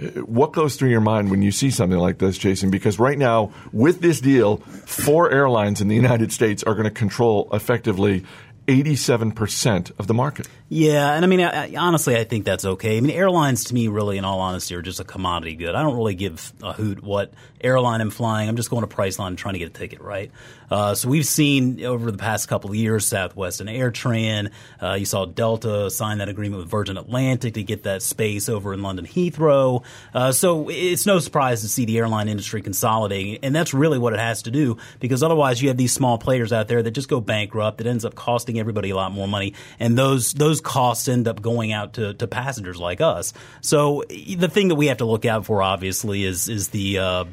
uh, 0.00 0.06
what 0.20 0.52
goes 0.52 0.76
through 0.76 0.90
your 0.90 1.00
mind 1.00 1.30
when 1.30 1.42
you 1.42 1.50
see 1.50 1.70
something 1.70 1.98
like 1.98 2.18
this, 2.18 2.38
Jason? 2.38 2.70
Because 2.70 2.98
right 2.98 3.18
now, 3.18 3.52
with 3.72 4.00
this 4.00 4.20
deal, 4.20 4.58
four 4.86 5.30
airlines 5.30 5.80
in 5.80 5.88
the 5.88 5.96
United 5.96 6.32
States 6.32 6.62
are 6.62 6.74
going 6.74 6.84
to 6.84 6.90
control 6.90 7.48
effectively 7.52 8.24
87% 8.66 9.92
of 9.98 10.06
the 10.06 10.14
market. 10.14 10.48
Yeah, 10.74 11.14
and 11.14 11.24
I 11.24 11.28
mean, 11.28 11.40
I, 11.40 11.66
I, 11.66 11.74
honestly, 11.78 12.16
I 12.16 12.24
think 12.24 12.44
that's 12.44 12.64
okay. 12.64 12.96
I 12.96 13.00
mean, 13.00 13.12
airlines 13.12 13.66
to 13.66 13.74
me, 13.74 13.86
really, 13.86 14.18
in 14.18 14.24
all 14.24 14.40
honesty, 14.40 14.74
are 14.74 14.82
just 14.82 14.98
a 14.98 15.04
commodity 15.04 15.54
good. 15.54 15.72
I 15.72 15.84
don't 15.84 15.96
really 15.96 16.16
give 16.16 16.52
a 16.64 16.72
hoot 16.72 17.00
what 17.00 17.32
airline 17.60 18.00
I'm 18.00 18.10
flying. 18.10 18.48
I'm 18.48 18.56
just 18.56 18.70
going 18.70 18.86
to 18.86 18.92
Priceline 18.92 19.36
trying 19.36 19.54
to 19.54 19.60
get 19.60 19.68
a 19.68 19.72
ticket, 19.72 20.00
right? 20.00 20.32
Uh, 20.70 20.94
so 20.94 21.08
we've 21.08 21.26
seen 21.26 21.84
over 21.84 22.10
the 22.10 22.18
past 22.18 22.48
couple 22.48 22.70
of 22.70 22.76
years, 22.76 23.06
Southwest 23.06 23.60
and 23.60 23.70
AirTran. 23.70 24.50
Uh, 24.82 24.94
you 24.94 25.04
saw 25.04 25.24
Delta 25.24 25.90
sign 25.90 26.18
that 26.18 26.28
agreement 26.28 26.60
with 26.62 26.70
Virgin 26.70 26.96
Atlantic 26.96 27.54
to 27.54 27.62
get 27.62 27.84
that 27.84 28.02
space 28.02 28.48
over 28.48 28.74
in 28.74 28.82
London 28.82 29.06
Heathrow. 29.06 29.84
Uh, 30.12 30.32
so 30.32 30.68
it's 30.68 31.06
no 31.06 31.18
surprise 31.20 31.60
to 31.60 31.68
see 31.68 31.84
the 31.84 31.98
airline 31.98 32.28
industry 32.28 32.62
consolidating, 32.62 33.38
and 33.42 33.54
that's 33.54 33.72
really 33.72 33.98
what 33.98 34.12
it 34.12 34.18
has 34.18 34.42
to 34.42 34.50
do 34.50 34.76
because 35.00 35.22
otherwise 35.22 35.62
you 35.62 35.68
have 35.68 35.76
these 35.76 35.92
small 35.92 36.18
players 36.18 36.52
out 36.52 36.68
there 36.68 36.82
that 36.82 36.90
just 36.90 37.08
go 37.08 37.20
bankrupt. 37.20 37.80
It 37.80 37.86
ends 37.86 38.04
up 38.04 38.14
costing 38.14 38.58
everybody 38.58 38.90
a 38.90 38.96
lot 38.96 39.12
more 39.12 39.28
money, 39.28 39.54
and 39.78 39.96
those 39.96 40.32
those 40.34 40.60
costs 40.64 41.06
end 41.06 41.28
up 41.28 41.40
going 41.40 41.72
out 41.72 41.94
to, 41.94 42.14
to 42.14 42.26
passengers 42.26 42.78
like 42.78 43.00
us. 43.00 43.32
So 43.60 44.02
the 44.08 44.48
thing 44.48 44.68
that 44.68 44.74
we 44.74 44.88
have 44.88 44.98
to 44.98 45.04
look 45.04 45.24
out 45.24 45.46
for, 45.46 45.62
obviously, 45.62 46.24
is 46.24 46.48
is 46.48 46.68
the 46.68 46.98
uh, 46.98 47.24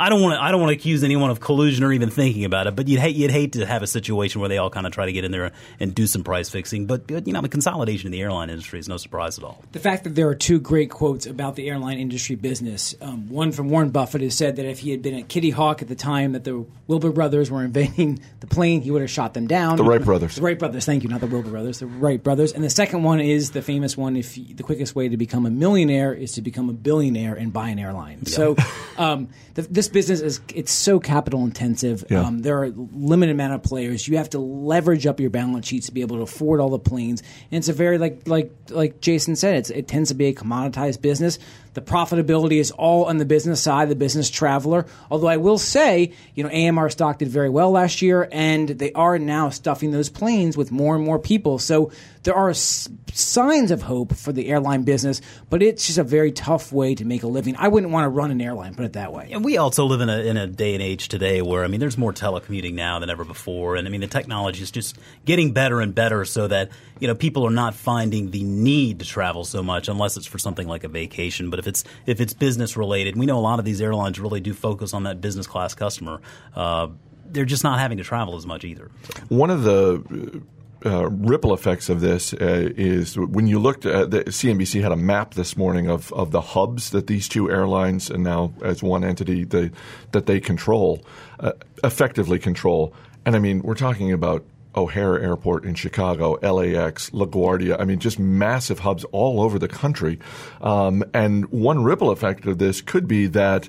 I 0.00 0.08
don't 0.08 0.22
want 0.22 0.34
to 0.34 0.42
I 0.42 0.50
don't 0.50 0.62
want 0.62 0.70
to 0.70 0.76
accuse 0.76 1.04
anyone 1.04 1.28
of 1.28 1.40
collusion 1.40 1.84
or 1.84 1.92
even 1.92 2.08
thinking 2.08 2.46
about 2.46 2.66
it, 2.66 2.74
but 2.74 2.88
you'd 2.88 3.00
hate 3.00 3.16
you'd 3.16 3.30
hate 3.30 3.52
to 3.52 3.66
have 3.66 3.82
a 3.82 3.86
situation 3.86 4.40
where 4.40 4.48
they 4.48 4.56
all 4.56 4.70
kind 4.70 4.86
of 4.86 4.92
try 4.92 5.04
to 5.04 5.12
get 5.12 5.24
in 5.24 5.30
there 5.30 5.52
and 5.78 5.94
do 5.94 6.06
some 6.06 6.24
price 6.24 6.48
fixing. 6.48 6.86
But, 6.86 7.06
but 7.06 7.26
you 7.26 7.34
know, 7.34 7.42
the 7.42 7.50
consolidation 7.50 8.06
in 8.06 8.12
the 8.12 8.22
airline 8.22 8.48
industry 8.48 8.78
is 8.78 8.88
no 8.88 8.96
surprise 8.96 9.36
at 9.36 9.44
all. 9.44 9.62
The 9.72 9.78
fact 9.78 10.04
that 10.04 10.14
there 10.14 10.26
are 10.28 10.34
two 10.34 10.58
great 10.58 10.90
quotes 10.90 11.26
about 11.26 11.54
the 11.54 11.68
airline 11.68 11.98
industry 11.98 12.34
business. 12.34 12.94
Um, 13.02 13.28
one 13.28 13.52
from 13.52 13.68
Warren 13.68 13.90
Buffett 13.90 14.22
has 14.22 14.34
said 14.34 14.56
that 14.56 14.64
if 14.64 14.78
he 14.78 14.90
had 14.90 15.02
been 15.02 15.14
at 15.14 15.28
Kitty 15.28 15.50
Hawk 15.50 15.82
at 15.82 15.88
the 15.88 15.94
time 15.94 16.32
that 16.32 16.44
the 16.44 16.64
Wilbur 16.86 17.12
brothers 17.12 17.50
were 17.50 17.62
invading 17.62 18.20
the 18.40 18.46
plane, 18.46 18.80
he 18.80 18.90
would 18.90 19.02
have 19.02 19.10
shot 19.10 19.34
them 19.34 19.46
down. 19.46 19.76
The 19.76 19.84
Wright 19.84 20.02
brothers. 20.02 20.36
The 20.36 20.42
Wright 20.42 20.58
brothers. 20.58 20.86
Thank 20.86 21.02
you, 21.02 21.10
not 21.10 21.20
the 21.20 21.26
Wilbur 21.26 21.50
brothers. 21.50 21.80
The 21.80 21.86
Wright 21.86 22.22
brothers. 22.22 22.52
And 22.52 22.64
the 22.64 22.70
second 22.70 23.02
one 23.02 23.20
is 23.20 23.50
the 23.50 23.60
famous 23.60 23.98
one: 23.98 24.16
if 24.16 24.38
you, 24.38 24.54
the 24.54 24.62
quickest 24.62 24.94
way 24.94 25.10
to 25.10 25.18
become 25.18 25.44
a 25.44 25.50
millionaire 25.50 26.14
is 26.14 26.32
to 26.32 26.42
become 26.42 26.70
a 26.70 26.72
billionaire 26.72 27.34
and 27.34 27.52
buy 27.52 27.68
an 27.68 27.78
airline. 27.78 28.20
Yeah. 28.22 28.34
So 28.34 28.56
um, 28.96 29.28
the, 29.54 29.62
this 29.62 29.89
business 29.90 30.20
is 30.20 30.40
it's 30.54 30.72
so 30.72 30.98
capital 30.98 31.44
intensive. 31.44 32.04
Yeah. 32.08 32.22
Um, 32.22 32.40
there 32.40 32.62
are 32.62 32.70
limited 32.70 33.32
amount 33.32 33.54
of 33.54 33.62
players. 33.62 34.06
You 34.08 34.16
have 34.16 34.30
to 34.30 34.38
leverage 34.38 35.06
up 35.06 35.20
your 35.20 35.30
balance 35.30 35.66
sheets 35.66 35.86
to 35.86 35.92
be 35.92 36.00
able 36.00 36.16
to 36.16 36.22
afford 36.22 36.60
all 36.60 36.70
the 36.70 36.78
planes. 36.78 37.22
And 37.50 37.58
it's 37.58 37.68
a 37.68 37.72
very 37.72 37.98
like 37.98 38.26
like 38.26 38.52
like 38.70 39.00
Jason 39.00 39.36
said, 39.36 39.56
it's, 39.56 39.70
it 39.70 39.88
tends 39.88 40.10
to 40.10 40.14
be 40.14 40.26
a 40.26 40.34
commoditized 40.34 41.02
business. 41.02 41.38
The 41.74 41.80
profitability 41.80 42.58
is 42.58 42.72
all 42.72 43.04
on 43.04 43.18
the 43.18 43.24
business 43.24 43.62
side, 43.62 43.88
the 43.88 43.94
business 43.94 44.28
traveler. 44.28 44.86
Although 45.10 45.28
I 45.28 45.36
will 45.36 45.58
say, 45.58 46.12
you 46.34 46.42
know, 46.42 46.50
AMR 46.50 46.90
stock 46.90 47.18
did 47.18 47.28
very 47.28 47.48
well 47.48 47.70
last 47.70 48.02
year, 48.02 48.28
and 48.32 48.68
they 48.68 48.92
are 48.92 49.18
now 49.18 49.50
stuffing 49.50 49.92
those 49.92 50.08
planes 50.08 50.56
with 50.56 50.72
more 50.72 50.96
and 50.96 51.04
more 51.04 51.20
people. 51.20 51.60
So 51.60 51.92
there 52.22 52.34
are 52.34 52.50
s- 52.50 52.88
signs 53.12 53.70
of 53.70 53.82
hope 53.82 54.14
for 54.14 54.32
the 54.32 54.48
airline 54.48 54.82
business, 54.82 55.20
but 55.48 55.62
it's 55.62 55.86
just 55.86 55.98
a 55.98 56.04
very 56.04 56.32
tough 56.32 56.72
way 56.72 56.94
to 56.94 57.04
make 57.04 57.22
a 57.22 57.26
living. 57.26 57.56
I 57.56 57.68
wouldn't 57.68 57.92
want 57.92 58.04
to 58.04 58.08
run 58.08 58.30
an 58.30 58.40
airline, 58.40 58.74
put 58.74 58.84
it 58.84 58.92
that 58.92 59.12
way. 59.12 59.30
And 59.32 59.44
we 59.44 59.56
also 59.56 59.84
live 59.86 60.00
in 60.00 60.08
a 60.08 60.18
in 60.18 60.36
a 60.36 60.46
day 60.46 60.74
and 60.74 60.82
age 60.82 61.08
today 61.08 61.42
where 61.42 61.64
I 61.64 61.68
mean, 61.68 61.80
there's 61.80 61.96
more 61.98 62.12
telecommuting 62.12 62.74
now 62.74 62.98
than 62.98 63.10
ever 63.10 63.24
before, 63.24 63.76
and 63.76 63.86
I 63.86 63.90
mean, 63.90 64.00
the 64.00 64.06
technology 64.06 64.62
is 64.62 64.70
just 64.70 64.98
getting 65.24 65.52
better 65.52 65.80
and 65.80 65.94
better, 65.94 66.24
so 66.24 66.46
that 66.48 66.70
you 66.98 67.08
know 67.08 67.14
people 67.14 67.46
are 67.46 67.50
not 67.50 67.74
finding 67.74 68.30
the 68.30 68.42
need 68.42 68.98
to 68.98 69.06
travel 69.06 69.44
so 69.44 69.62
much 69.62 69.88
unless 69.88 70.16
it's 70.16 70.26
for 70.26 70.38
something 70.38 70.68
like 70.68 70.84
a 70.84 70.88
vacation. 70.88 71.50
But 71.50 71.58
if 71.58 71.66
it's 71.66 71.84
if 72.06 72.20
it's 72.20 72.34
business 72.34 72.76
related, 72.76 73.16
we 73.16 73.26
know 73.26 73.38
a 73.38 73.40
lot 73.40 73.58
of 73.58 73.64
these 73.64 73.80
airlines 73.80 74.20
really 74.20 74.40
do 74.40 74.52
focus 74.52 74.94
on 74.94 75.04
that 75.04 75.20
business 75.20 75.46
class 75.46 75.74
customer. 75.74 76.20
Uh, 76.54 76.88
they're 77.32 77.44
just 77.44 77.62
not 77.62 77.78
having 77.78 77.98
to 77.98 78.04
travel 78.04 78.36
as 78.36 78.44
much 78.44 78.64
either. 78.64 78.90
So. 79.04 79.22
One 79.28 79.50
of 79.50 79.62
the 79.62 80.42
uh, 80.84 81.08
ripple 81.10 81.52
effects 81.52 81.88
of 81.88 82.00
this 82.00 82.32
uh, 82.32 82.70
is 82.76 83.16
when 83.18 83.46
you 83.46 83.58
looked 83.58 83.86
at 83.86 84.10
the 84.10 84.24
CNBC 84.24 84.82
had 84.82 84.92
a 84.92 84.96
map 84.96 85.34
this 85.34 85.56
morning 85.56 85.88
of, 85.88 86.12
of 86.12 86.30
the 86.30 86.40
hubs 86.40 86.90
that 86.90 87.06
these 87.06 87.28
two 87.28 87.50
airlines 87.50 88.10
and 88.10 88.24
now 88.24 88.52
as 88.62 88.82
one 88.82 89.04
entity 89.04 89.44
that 89.44 90.26
they 90.26 90.40
control 90.40 91.04
uh, 91.40 91.52
effectively 91.84 92.38
control 92.38 92.94
and 93.24 93.36
I 93.36 93.38
mean 93.38 93.62
we're 93.62 93.74
talking 93.74 94.12
about 94.12 94.44
O'Hare 94.74 95.18
Airport 95.18 95.64
in 95.64 95.74
Chicago, 95.74 96.38
LAX, 96.42 97.10
LaGuardia. 97.10 97.80
I 97.80 97.84
mean, 97.84 97.98
just 97.98 98.20
massive 98.20 98.78
hubs 98.78 99.04
all 99.10 99.40
over 99.40 99.58
the 99.58 99.66
country. 99.66 100.20
Um, 100.60 101.02
and 101.12 101.46
one 101.50 101.82
ripple 101.82 102.10
effect 102.10 102.46
of 102.46 102.58
this 102.58 102.80
could 102.80 103.08
be 103.08 103.26
that 103.28 103.68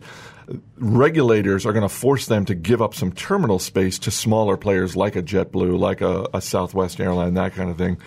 regulators 0.77 1.65
are 1.65 1.73
going 1.73 1.87
to 1.87 1.93
force 1.93 2.25
them 2.25 2.45
to 2.45 2.55
give 2.55 2.81
up 2.81 2.93
some 2.93 3.11
terminal 3.11 3.59
space 3.59 3.99
to 3.99 4.11
smaller 4.11 4.57
players 4.57 4.95
like 4.95 5.15
a 5.15 5.23
JetBlue, 5.23 5.77
like 5.77 6.01
a, 6.01 6.27
a 6.33 6.41
Southwest 6.41 6.99
airline, 6.99 7.35
that 7.35 7.53
kind 7.53 7.69
of 7.69 7.77
thing. 7.77 7.97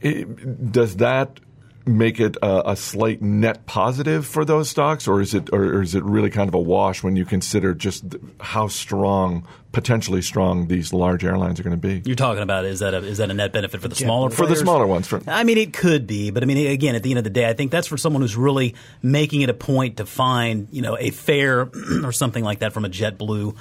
It, 0.00 0.72
does 0.72 0.96
that 0.96 1.40
make 1.86 2.18
it 2.18 2.36
a, 2.42 2.70
a, 2.70 2.76
slight 2.76 3.20
net 3.20 3.66
positive 3.66 4.26
for 4.26 4.44
those 4.44 4.68
stocks, 4.68 5.06
or 5.06 5.20
is 5.20 5.34
it 5.34 5.50
or, 5.52 5.82
is 5.82 5.94
it 5.94 6.02
really 6.04 6.30
kind 6.30 6.48
of 6.48 6.54
a 6.54 6.60
wash 6.60 7.02
when 7.02 7.16
you 7.16 7.24
consider 7.24 7.74
just 7.74 8.04
how 8.40 8.68
strong, 8.68 9.46
potentially 9.72 10.22
strong, 10.22 10.68
these 10.68 10.92
large 10.92 11.24
airlines 11.24 11.60
are 11.60 11.62
going 11.62 11.78
to 11.78 11.88
be? 11.88 12.02
You're 12.06 12.16
talking 12.16 12.42
about 12.42 12.64
is 12.64 12.80
that 12.80 12.94
a, 12.94 12.98
is 12.98 13.18
that 13.18 13.30
a 13.30 13.34
net 13.34 13.52
benefit 13.52 13.80
for 13.80 13.88
the 13.88 13.94
smaller 13.94 14.30
for 14.30 14.46
the 14.46 14.56
smaller 14.56 14.86
ones? 14.86 15.06
For, 15.06 15.20
I 15.26 15.44
mean, 15.44 15.58
it 15.58 15.72
could 15.72 16.06
be, 16.06 16.30
but 16.30 16.42
I 16.42 16.46
mean, 16.46 16.70
again, 16.70 16.94
at 16.94 17.02
the 17.02 17.10
end 17.10 17.18
of 17.18 17.24
the 17.24 17.30
day, 17.30 17.48
I 17.48 17.52
think 17.52 17.70
that's 17.70 17.88
for 17.88 17.98
someone 17.98 18.22
who's 18.22 18.36
really 18.36 18.74
making 19.02 19.42
it 19.42 19.50
a 19.50 19.54
point 19.54 19.98
to 19.98 20.06
find 20.06 20.68
you 20.70 20.82
know 20.82 20.96
a 20.98 21.10
fare 21.10 21.68
or 22.02 22.12
something 22.12 22.44
like 22.44 22.60
that 22.60 22.72
from 22.72 22.84
a 22.84 22.90
JetBlue. 22.90 23.56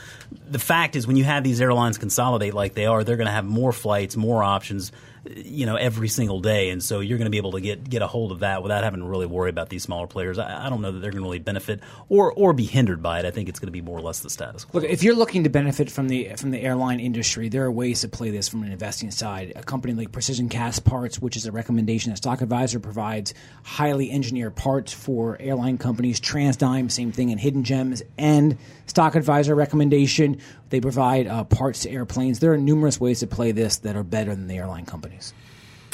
The 0.50 0.60
fact 0.60 0.96
is, 0.96 1.06
when 1.06 1.18
you 1.18 1.26
have 1.26 1.44
these 1.44 1.60
airlines 1.60 1.98
consolidate 1.98 2.54
like 2.54 2.74
they 2.74 2.86
are, 2.86 3.04
they're 3.04 3.18
going 3.18 3.28
to 3.28 3.34
have 3.34 3.46
more 3.46 3.74
flights, 3.74 4.16
more 4.16 4.44
options 4.44 4.92
you 5.26 5.66
know 5.66 5.76
every 5.76 6.10
single 6.10 6.42
day, 6.42 6.70
and 6.70 6.84
so 6.84 7.00
you're 7.00 7.18
going 7.18 7.26
to 7.26 7.32
be 7.32 7.38
able 7.38 7.54
to 7.54 7.62
get 7.62 7.90
get 7.90 8.02
a 8.02 8.08
hold 8.08 8.32
of 8.32 8.40
that 8.40 8.62
without 8.62 8.84
having 8.84 9.00
to 9.00 9.06
really 9.06 9.26
worry 9.26 9.50
about 9.50 9.70
these 9.70 9.84
smaller 9.84 10.08
players. 10.08 10.38
I, 10.38 10.66
I 10.66 10.70
don't 10.70 10.82
know 10.82 10.92
that 10.92 11.00
they're 11.00 11.12
going 11.12 11.24
to 11.24 11.28
really 11.28 11.40
benefit 11.40 11.80
or 12.10 12.34
or 12.34 12.54
be 12.54 12.66
hindered 12.66 13.02
by 13.02 13.20
it. 13.20 13.26
I 13.26 13.32
think 13.32 13.48
it's 13.48 13.60
going 13.60 13.68
to 13.68 13.72
be 13.74 13.82
more 13.82 13.98
or 13.98 14.02
less 14.02 14.20
the 14.20 14.30
status 14.30 14.66
quo. 14.66 14.82
Look, 14.82 14.90
if 14.90 15.02
you're 15.02 15.16
looking 15.16 15.46
to 15.46 15.50
benefit 15.50 15.90
from 15.90 16.10
the 16.10 16.34
from 16.36 16.52
the 16.52 16.60
airline 16.60 17.00
industry, 17.00 17.50
there 17.50 17.64
are 17.64 17.72
ways 17.72 18.02
to 18.02 18.10
play 18.10 18.32
this 18.32 18.50
from 18.50 18.64
an 18.64 18.72
investing 18.72 19.12
side. 19.12 19.54
A 19.56 19.64
company 19.64 19.94
like 19.94 20.12
Precision 20.12 20.50
Castparts, 20.50 21.16
which 21.16 21.38
is 21.38 21.46
a 21.46 21.52
recommendation 21.52 22.12
that 22.12 22.18
Stock 22.18 22.42
Advisor 22.42 22.80
provides, 22.80 23.34
highly 23.64 24.12
engineered 24.12 24.56
parts 24.56 24.92
for 24.92 25.38
airline 25.40 25.78
companies. 25.78 26.20
TransDigm, 26.20 26.92
same 26.92 27.12
thing, 27.12 27.32
and 27.32 27.40
Hidden 27.40 27.64
Gems, 27.64 28.04
and 28.18 28.58
Stock 28.88 29.16
Advisor 29.16 29.56
recommendation. 29.56 30.40
They 30.70 30.82
provide 30.82 31.28
uh, 31.28 31.44
parts 31.44 31.82
to 31.82 31.92
airplanes. 31.92 32.40
There 32.40 32.52
are 32.52 32.58
numerous 32.58 33.00
ways 33.00 33.20
to 33.20 33.28
play 33.28 33.52
this 33.52 33.78
that 33.78 33.96
are 33.96 34.04
better 34.04 34.34
than 34.36 34.48
the 34.48 34.56
airline 34.56 34.86
companies. 35.14 35.34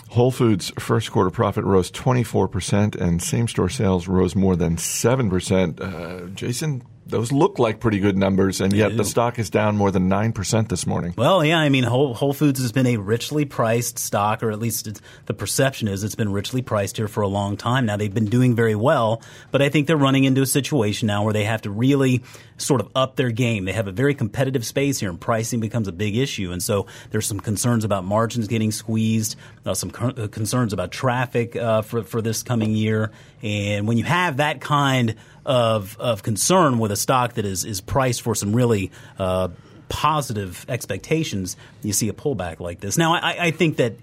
Whole 0.10 0.32
Foods 0.32 0.72
first 0.80 1.12
quarter 1.12 1.30
profit 1.30 1.64
rose 1.66 1.92
24% 1.92 2.96
and 2.96 3.22
same 3.22 3.48
store 3.48 3.70
sales 3.70 4.08
rose 4.08 4.36
more 4.36 4.56
than 4.56 4.78
7%. 4.78 5.80
Uh, 5.80 6.28
Jason, 6.30 6.82
those 7.06 7.32
look 7.32 7.60
like 7.60 7.80
pretty 7.80 8.00
good 8.00 8.18
numbers, 8.18 8.62
and 8.62 8.74
yet 8.74 8.96
the 8.96 9.06
stock 9.06 9.38
is 9.40 9.50
down 9.50 9.78
more 9.78 9.92
than 9.92 10.10
9% 10.10 10.70
this 10.70 10.88
morning. 10.88 11.14
Well, 11.18 11.44
yeah, 11.44 11.60
I 11.60 11.70
mean, 11.70 11.84
Whole, 11.84 12.14
Whole 12.14 12.34
Foods 12.34 12.60
has 12.60 12.72
been 12.72 12.88
a 12.88 12.98
richly 12.98 13.46
priced 13.46 14.00
stock, 14.00 14.42
or 14.42 14.52
at 14.52 14.60
least 14.60 15.02
the 15.26 15.34
perception 15.34 15.88
is 15.88 16.04
it's 16.04 16.16
been 16.16 16.32
richly 16.32 16.62
priced 16.62 16.98
here 16.98 17.08
for 17.08 17.22
a 17.22 17.28
long 17.28 17.58
time 17.58 17.86
now. 17.86 17.98
They've 17.98 18.14
been 18.14 18.30
doing 18.30 18.56
very 18.56 18.76
well, 18.76 19.22
but 19.52 19.62
I 19.62 19.70
think 19.70 19.88
they're 19.88 19.98
running 19.98 20.24
into 20.24 20.42
a 20.42 20.48
situation 20.48 21.08
now 21.08 21.24
where 21.24 21.34
they 21.34 21.44
have 21.44 21.64
to 21.64 21.72
really 21.72 22.24
sort 22.60 22.82
of 22.82 22.90
up 22.96 23.16
their 23.16 23.32
game. 23.32 23.66
They 23.66 23.74
have 23.74 23.88
a 23.88 23.92
very 23.92 24.14
competitive 24.14 24.66
space 24.66 25.00
here, 25.00 25.10
and 25.10 25.20
pricing 25.20 25.60
becomes 25.60 25.88
a 25.88 25.92
big 25.92 26.16
issue. 26.16 26.52
And 26.52 26.62
so 26.62 26.86
there's 27.10 27.26
some 27.26 27.40
concerns 27.40 27.84
about 27.84 28.04
margins 28.04 28.48
getting 28.48 28.72
squeezed, 28.72 29.36
uh, 29.66 29.74
some 29.74 29.92
co- 29.92 30.28
concerns 30.28 30.74
about 30.74 30.92
traffic 30.92 31.56
uh, 31.56 31.82
for, 31.82 32.04
for 32.04 32.22
this 32.22 32.44
coming 32.44 32.76
year. 32.76 33.12
And 33.42 33.88
when 33.88 33.98
you 33.98 34.04
have 34.04 34.38
that 34.38 34.62
kind 34.62 35.16
of, 35.46 35.98
of 36.00 36.22
concern 36.22 36.80
with 36.80 36.92
a 36.92 36.98
stock 36.98 37.34
that 37.34 37.46
is, 37.46 37.66
is 37.66 37.82
priced 37.82 38.22
for 38.22 38.36
some 38.36 38.56
really 38.56 38.92
uh, 39.18 39.50
positive 39.88 40.66
expectations, 40.70 41.58
you 41.82 41.94
see 41.94 42.10
a 42.10 42.14
pullback 42.14 42.60
like 42.60 42.80
this. 42.80 42.98
Now, 42.98 43.14
I, 43.14 43.46
I 43.46 43.52
think 43.52 43.78
that 43.78 43.96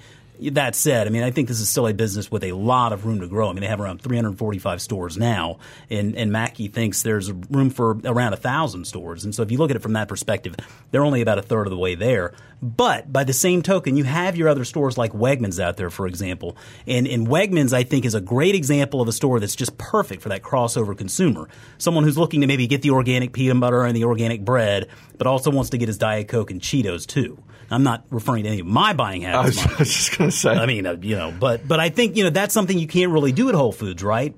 that 0.52 0.75
said, 0.75 1.07
I 1.07 1.11
mean, 1.11 1.23
I 1.23 1.31
think 1.31 1.49
this 1.49 1.61
is 1.61 1.69
still 1.69 1.87
a 1.87 1.95
business 1.95 2.31
with 2.31 2.45
a 2.45 2.52
lot 2.52 2.93
of 2.93 3.07
room 3.07 3.21
to 3.21 3.26
grow. 3.26 3.49
I 3.49 3.52
mean, 3.52 3.61
they 3.61 3.69
have 3.69 3.81
around 3.81 4.02
345 4.02 4.83
stores 4.83 5.16
now, 5.16 5.59
and, 5.90 6.16
and 6.16 6.33
Mackey 6.33 6.69
thinks 6.69 7.02
there's 7.02 7.33
room 7.33 7.71
for 7.71 7.99
around 8.05 8.33
1,000 8.33 8.85
stores. 8.87 9.25
And 9.25 9.35
so 9.35 9.43
if 9.43 9.50
you 9.50 9.59
look 9.59 9.71
at 9.71 9.76
it 9.76 9.83
from 9.83 9.95
that 9.95 10.09
perspective, 10.09 10.57
they're 10.90 11.05
only 11.05 11.21
about 11.21 11.38
a 11.38 11.43
third 11.43 11.66
of 11.66 11.71
the 11.71 11.78
way 11.78 11.95
there. 11.95 12.35
But 12.63 13.13
by 13.13 13.25
the 13.25 13.33
same 13.33 13.63
token, 13.63 13.97
you 13.97 14.05
have 14.05 14.37
your 14.37 14.49
other 14.49 14.65
stores 14.65 14.97
like 14.97 15.13
Wegmans 15.13 15.61
out 15.61 15.77
there, 15.77 15.91
for 15.91 16.07
example. 16.07 16.57
And, 16.87 17.07
and 17.07 17.27
Wegmans, 17.27 17.73
I 17.73 17.83
think, 17.83 18.05
is 18.05 18.15
a 18.15 18.21
great 18.21 18.55
example 18.55 19.01
of 19.03 19.09
a 19.09 19.13
store 19.13 19.39
that's 19.41 19.55
just 19.57 19.77
perfect 19.77 20.23
for 20.23 20.31
that 20.31 20.43
crossover 20.43 20.97
consumer. 20.97 21.49
Someone 21.79 22.05
who's 22.05 22.17
looking 22.17 22.41
to 22.41 22.47
maybe 22.47 22.67
get 22.67 22.83
the 22.83 22.91
organic 22.91 23.33
peanut 23.33 23.61
butter 23.61 23.85
and 23.85 23.95
the 23.95 24.05
organic 24.05 24.45
bread, 24.45 24.89
but 25.19 25.27
also 25.27 25.51
wants 25.51 25.71
to 25.71 25.79
get 25.79 25.89
his 25.89 25.99
Diet 25.99 26.29
Coke 26.29 26.51
and 26.51 26.61
Cheetos 26.61 27.07
too. 27.07 27.43
I'm 27.71 27.83
not 27.83 28.05
referring 28.11 28.45
to 28.45 28.49
any 28.49 28.61
of 28.61 28.67
my 28.67 28.93
buying 28.93 29.23
habits. 29.23 29.59
I 29.59 29.65
was, 29.65 29.73
I 29.75 29.79
was 29.79 29.93
just 29.93 30.19
going 30.19 30.31
to 30.31 30.37
say. 30.37 30.51
I 30.51 30.67
mean, 30.67 30.87
uh, 30.87 30.97
you 31.01 31.17
know, 31.17 31.35
but 31.39 31.67
but 31.67 31.81
I 31.81 31.89
think 31.89 32.17
you 32.17 32.25
know 32.25 32.31
that's 32.31 32.55
something 32.55 32.79
you 32.79 32.87
can't 32.87 33.13
really 33.13 33.33
do 33.33 33.49
at 33.49 33.55
Whole 33.55 33.73
Foods, 33.73 34.03
right? 34.03 34.35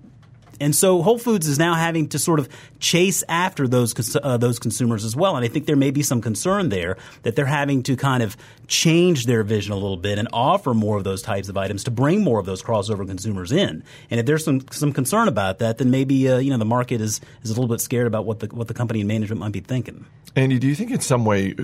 And 0.60 0.74
so 0.74 1.02
Whole 1.02 1.18
Foods 1.18 1.46
is 1.46 1.58
now 1.58 1.74
having 1.74 2.08
to 2.08 2.18
sort 2.18 2.40
of 2.40 2.48
chase 2.80 3.24
after 3.28 3.68
those 3.68 4.16
uh, 4.16 4.36
those 4.36 4.58
consumers 4.58 5.04
as 5.04 5.14
well. 5.14 5.36
And 5.36 5.44
I 5.44 5.48
think 5.48 5.66
there 5.66 5.76
may 5.76 5.90
be 5.90 6.02
some 6.02 6.20
concern 6.20 6.68
there 6.68 6.96
that 7.22 7.36
they're 7.36 7.46
having 7.46 7.82
to 7.84 7.96
kind 7.96 8.22
of 8.22 8.36
change 8.66 9.26
their 9.26 9.42
vision 9.42 9.72
a 9.72 9.76
little 9.76 9.96
bit 9.96 10.18
and 10.18 10.28
offer 10.32 10.74
more 10.74 10.96
of 10.96 11.04
those 11.04 11.22
types 11.22 11.48
of 11.48 11.56
items 11.56 11.84
to 11.84 11.90
bring 11.90 12.22
more 12.22 12.38
of 12.38 12.46
those 12.46 12.62
crossover 12.62 13.06
consumers 13.06 13.52
in. 13.52 13.82
And 14.10 14.20
if 14.20 14.26
there's 14.26 14.44
some 14.44 14.66
some 14.70 14.92
concern 14.92 15.28
about 15.28 15.58
that, 15.58 15.78
then 15.78 15.90
maybe 15.90 16.28
uh, 16.28 16.38
you 16.38 16.50
know 16.50 16.58
the 16.58 16.64
market 16.64 17.00
is 17.00 17.20
is 17.42 17.50
a 17.50 17.54
little 17.54 17.68
bit 17.68 17.80
scared 17.80 18.06
about 18.06 18.24
what 18.24 18.40
the 18.40 18.46
what 18.48 18.68
the 18.68 18.74
company 18.74 19.00
and 19.00 19.08
management 19.08 19.40
might 19.40 19.52
be 19.52 19.60
thinking. 19.60 20.06
Andy, 20.36 20.58
do 20.58 20.68
you 20.68 20.74
think 20.74 20.90
in 20.90 21.00
some 21.00 21.24
way 21.24 21.54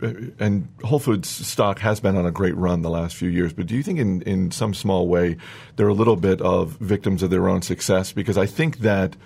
and 0.00 0.68
Whole 0.82 0.98
Foods 0.98 1.28
stock 1.28 1.78
has 1.80 2.00
been 2.00 2.16
on 2.16 2.26
a 2.26 2.30
great 2.30 2.56
run 2.56 2.82
the 2.82 2.90
last 2.90 3.16
few 3.16 3.28
years, 3.28 3.52
but 3.52 3.66
do 3.66 3.76
you 3.76 3.82
think 3.82 3.98
in, 3.98 4.22
in 4.22 4.50
some 4.50 4.74
small 4.74 5.08
way 5.08 5.36
they're 5.76 5.88
a 5.88 5.94
little 5.94 6.16
bit 6.16 6.40
of 6.40 6.72
victims 6.78 7.22
of 7.22 7.30
their 7.30 7.48
own 7.48 7.62
success? 7.62 8.12
Because 8.12 8.38
I 8.38 8.46
think 8.46 8.78
that 8.78 9.16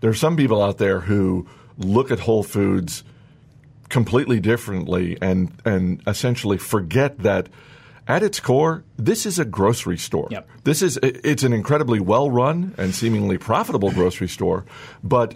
there 0.00 0.10
are 0.10 0.14
some 0.14 0.36
people 0.36 0.62
out 0.62 0.78
there 0.78 1.00
who 1.00 1.46
look 1.76 2.10
at 2.10 2.20
Whole 2.20 2.42
Foods 2.42 3.04
completely 3.88 4.40
differently 4.40 5.16
and, 5.22 5.52
and 5.64 6.02
essentially 6.06 6.58
forget 6.58 7.18
that 7.20 7.48
at 8.06 8.22
its 8.22 8.40
core, 8.40 8.84
this 8.96 9.26
is 9.26 9.38
a 9.38 9.44
grocery 9.44 9.98
store. 9.98 10.28
Yep. 10.30 10.48
This 10.64 10.82
is 10.82 10.98
it's 11.02 11.42
an 11.42 11.52
incredibly 11.52 12.00
well 12.00 12.30
run 12.30 12.74
and 12.78 12.94
seemingly 12.94 13.36
profitable 13.36 13.90
grocery 13.90 14.28
store, 14.28 14.64
but 15.04 15.34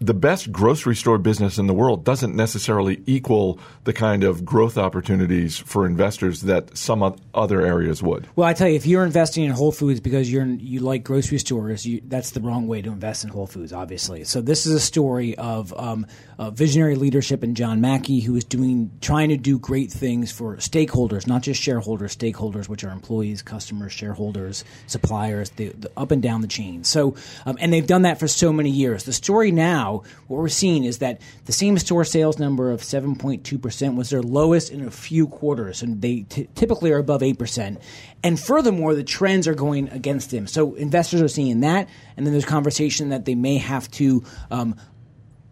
the 0.00 0.14
best 0.14 0.50
grocery 0.50 0.96
store 0.96 1.18
business 1.18 1.56
in 1.56 1.66
the 1.66 1.72
world 1.72 2.04
doesn't 2.04 2.34
necessarily 2.34 3.02
equal 3.06 3.58
the 3.84 3.92
kind 3.92 4.24
of 4.24 4.44
growth 4.44 4.76
opportunities 4.76 5.56
for 5.56 5.86
investors 5.86 6.42
that 6.42 6.76
some 6.76 7.16
other 7.32 7.60
areas 7.60 8.02
would. 8.02 8.26
Well, 8.34 8.48
I 8.48 8.54
tell 8.54 8.68
you, 8.68 8.74
if 8.74 8.86
you're 8.86 9.04
investing 9.04 9.44
in 9.44 9.52
Whole 9.52 9.72
Foods 9.72 10.00
because 10.00 10.30
you're 10.30 10.44
you 10.44 10.80
like 10.80 11.04
grocery 11.04 11.38
stores, 11.38 11.86
you, 11.86 12.02
that's 12.06 12.32
the 12.32 12.40
wrong 12.40 12.66
way 12.66 12.82
to 12.82 12.90
invest 12.90 13.24
in 13.24 13.30
Whole 13.30 13.46
Foods, 13.46 13.72
obviously. 13.72 14.24
So 14.24 14.40
this 14.40 14.66
is 14.66 14.72
a 14.72 14.80
story 14.80 15.36
of 15.36 15.72
um, 15.78 16.06
uh, 16.38 16.50
visionary 16.50 16.96
leadership 16.96 17.44
in 17.44 17.54
John 17.54 17.80
Mackey, 17.80 18.20
who 18.20 18.34
is 18.36 18.44
doing 18.44 18.90
trying 19.00 19.28
to 19.28 19.36
do 19.36 19.58
great 19.58 19.92
things 19.92 20.32
for 20.32 20.56
stakeholders, 20.56 21.26
not 21.26 21.42
just 21.42 21.62
shareholders, 21.62 22.16
stakeholders, 22.16 22.68
which 22.68 22.84
are 22.84 22.90
employees, 22.90 23.42
customers, 23.42 23.92
shareholders, 23.92 24.64
suppliers, 24.86 25.50
the, 25.50 25.68
the 25.68 25.90
up 25.96 26.10
and 26.10 26.22
down 26.22 26.40
the 26.40 26.48
chain. 26.48 26.84
So, 26.84 27.16
um, 27.46 27.56
and 27.60 27.72
they've 27.72 27.86
done 27.86 28.02
that 28.02 28.18
for 28.18 28.28
so 28.28 28.52
many 28.52 28.70
years. 28.70 29.04
The 29.04 29.12
story 29.12 29.52
now, 29.52 29.93
what 29.98 30.38
we're 30.38 30.48
seeing 30.48 30.84
is 30.84 30.98
that 30.98 31.20
the 31.44 31.52
same 31.52 31.78
store 31.78 32.04
sales 32.04 32.38
number 32.38 32.70
of 32.70 32.80
7.2 32.80 33.60
percent 33.60 33.96
was 33.96 34.10
their 34.10 34.22
lowest 34.22 34.70
in 34.70 34.86
a 34.86 34.90
few 34.90 35.26
quarters, 35.26 35.82
and 35.82 36.02
they 36.02 36.22
t- 36.22 36.48
typically 36.54 36.92
are 36.92 36.98
above 36.98 37.22
eight 37.22 37.38
percent. 37.38 37.80
And 38.22 38.40
furthermore, 38.40 38.94
the 38.94 39.04
trends 39.04 39.46
are 39.46 39.54
going 39.54 39.88
against 39.90 40.30
them. 40.30 40.46
So 40.46 40.74
investors 40.74 41.20
are 41.20 41.28
seeing 41.28 41.60
that, 41.60 41.88
and 42.16 42.26
then 42.26 42.32
there's 42.32 42.44
conversation 42.44 43.10
that 43.10 43.24
they 43.24 43.34
may 43.34 43.58
have 43.58 43.90
to 43.92 44.24
um, 44.50 44.76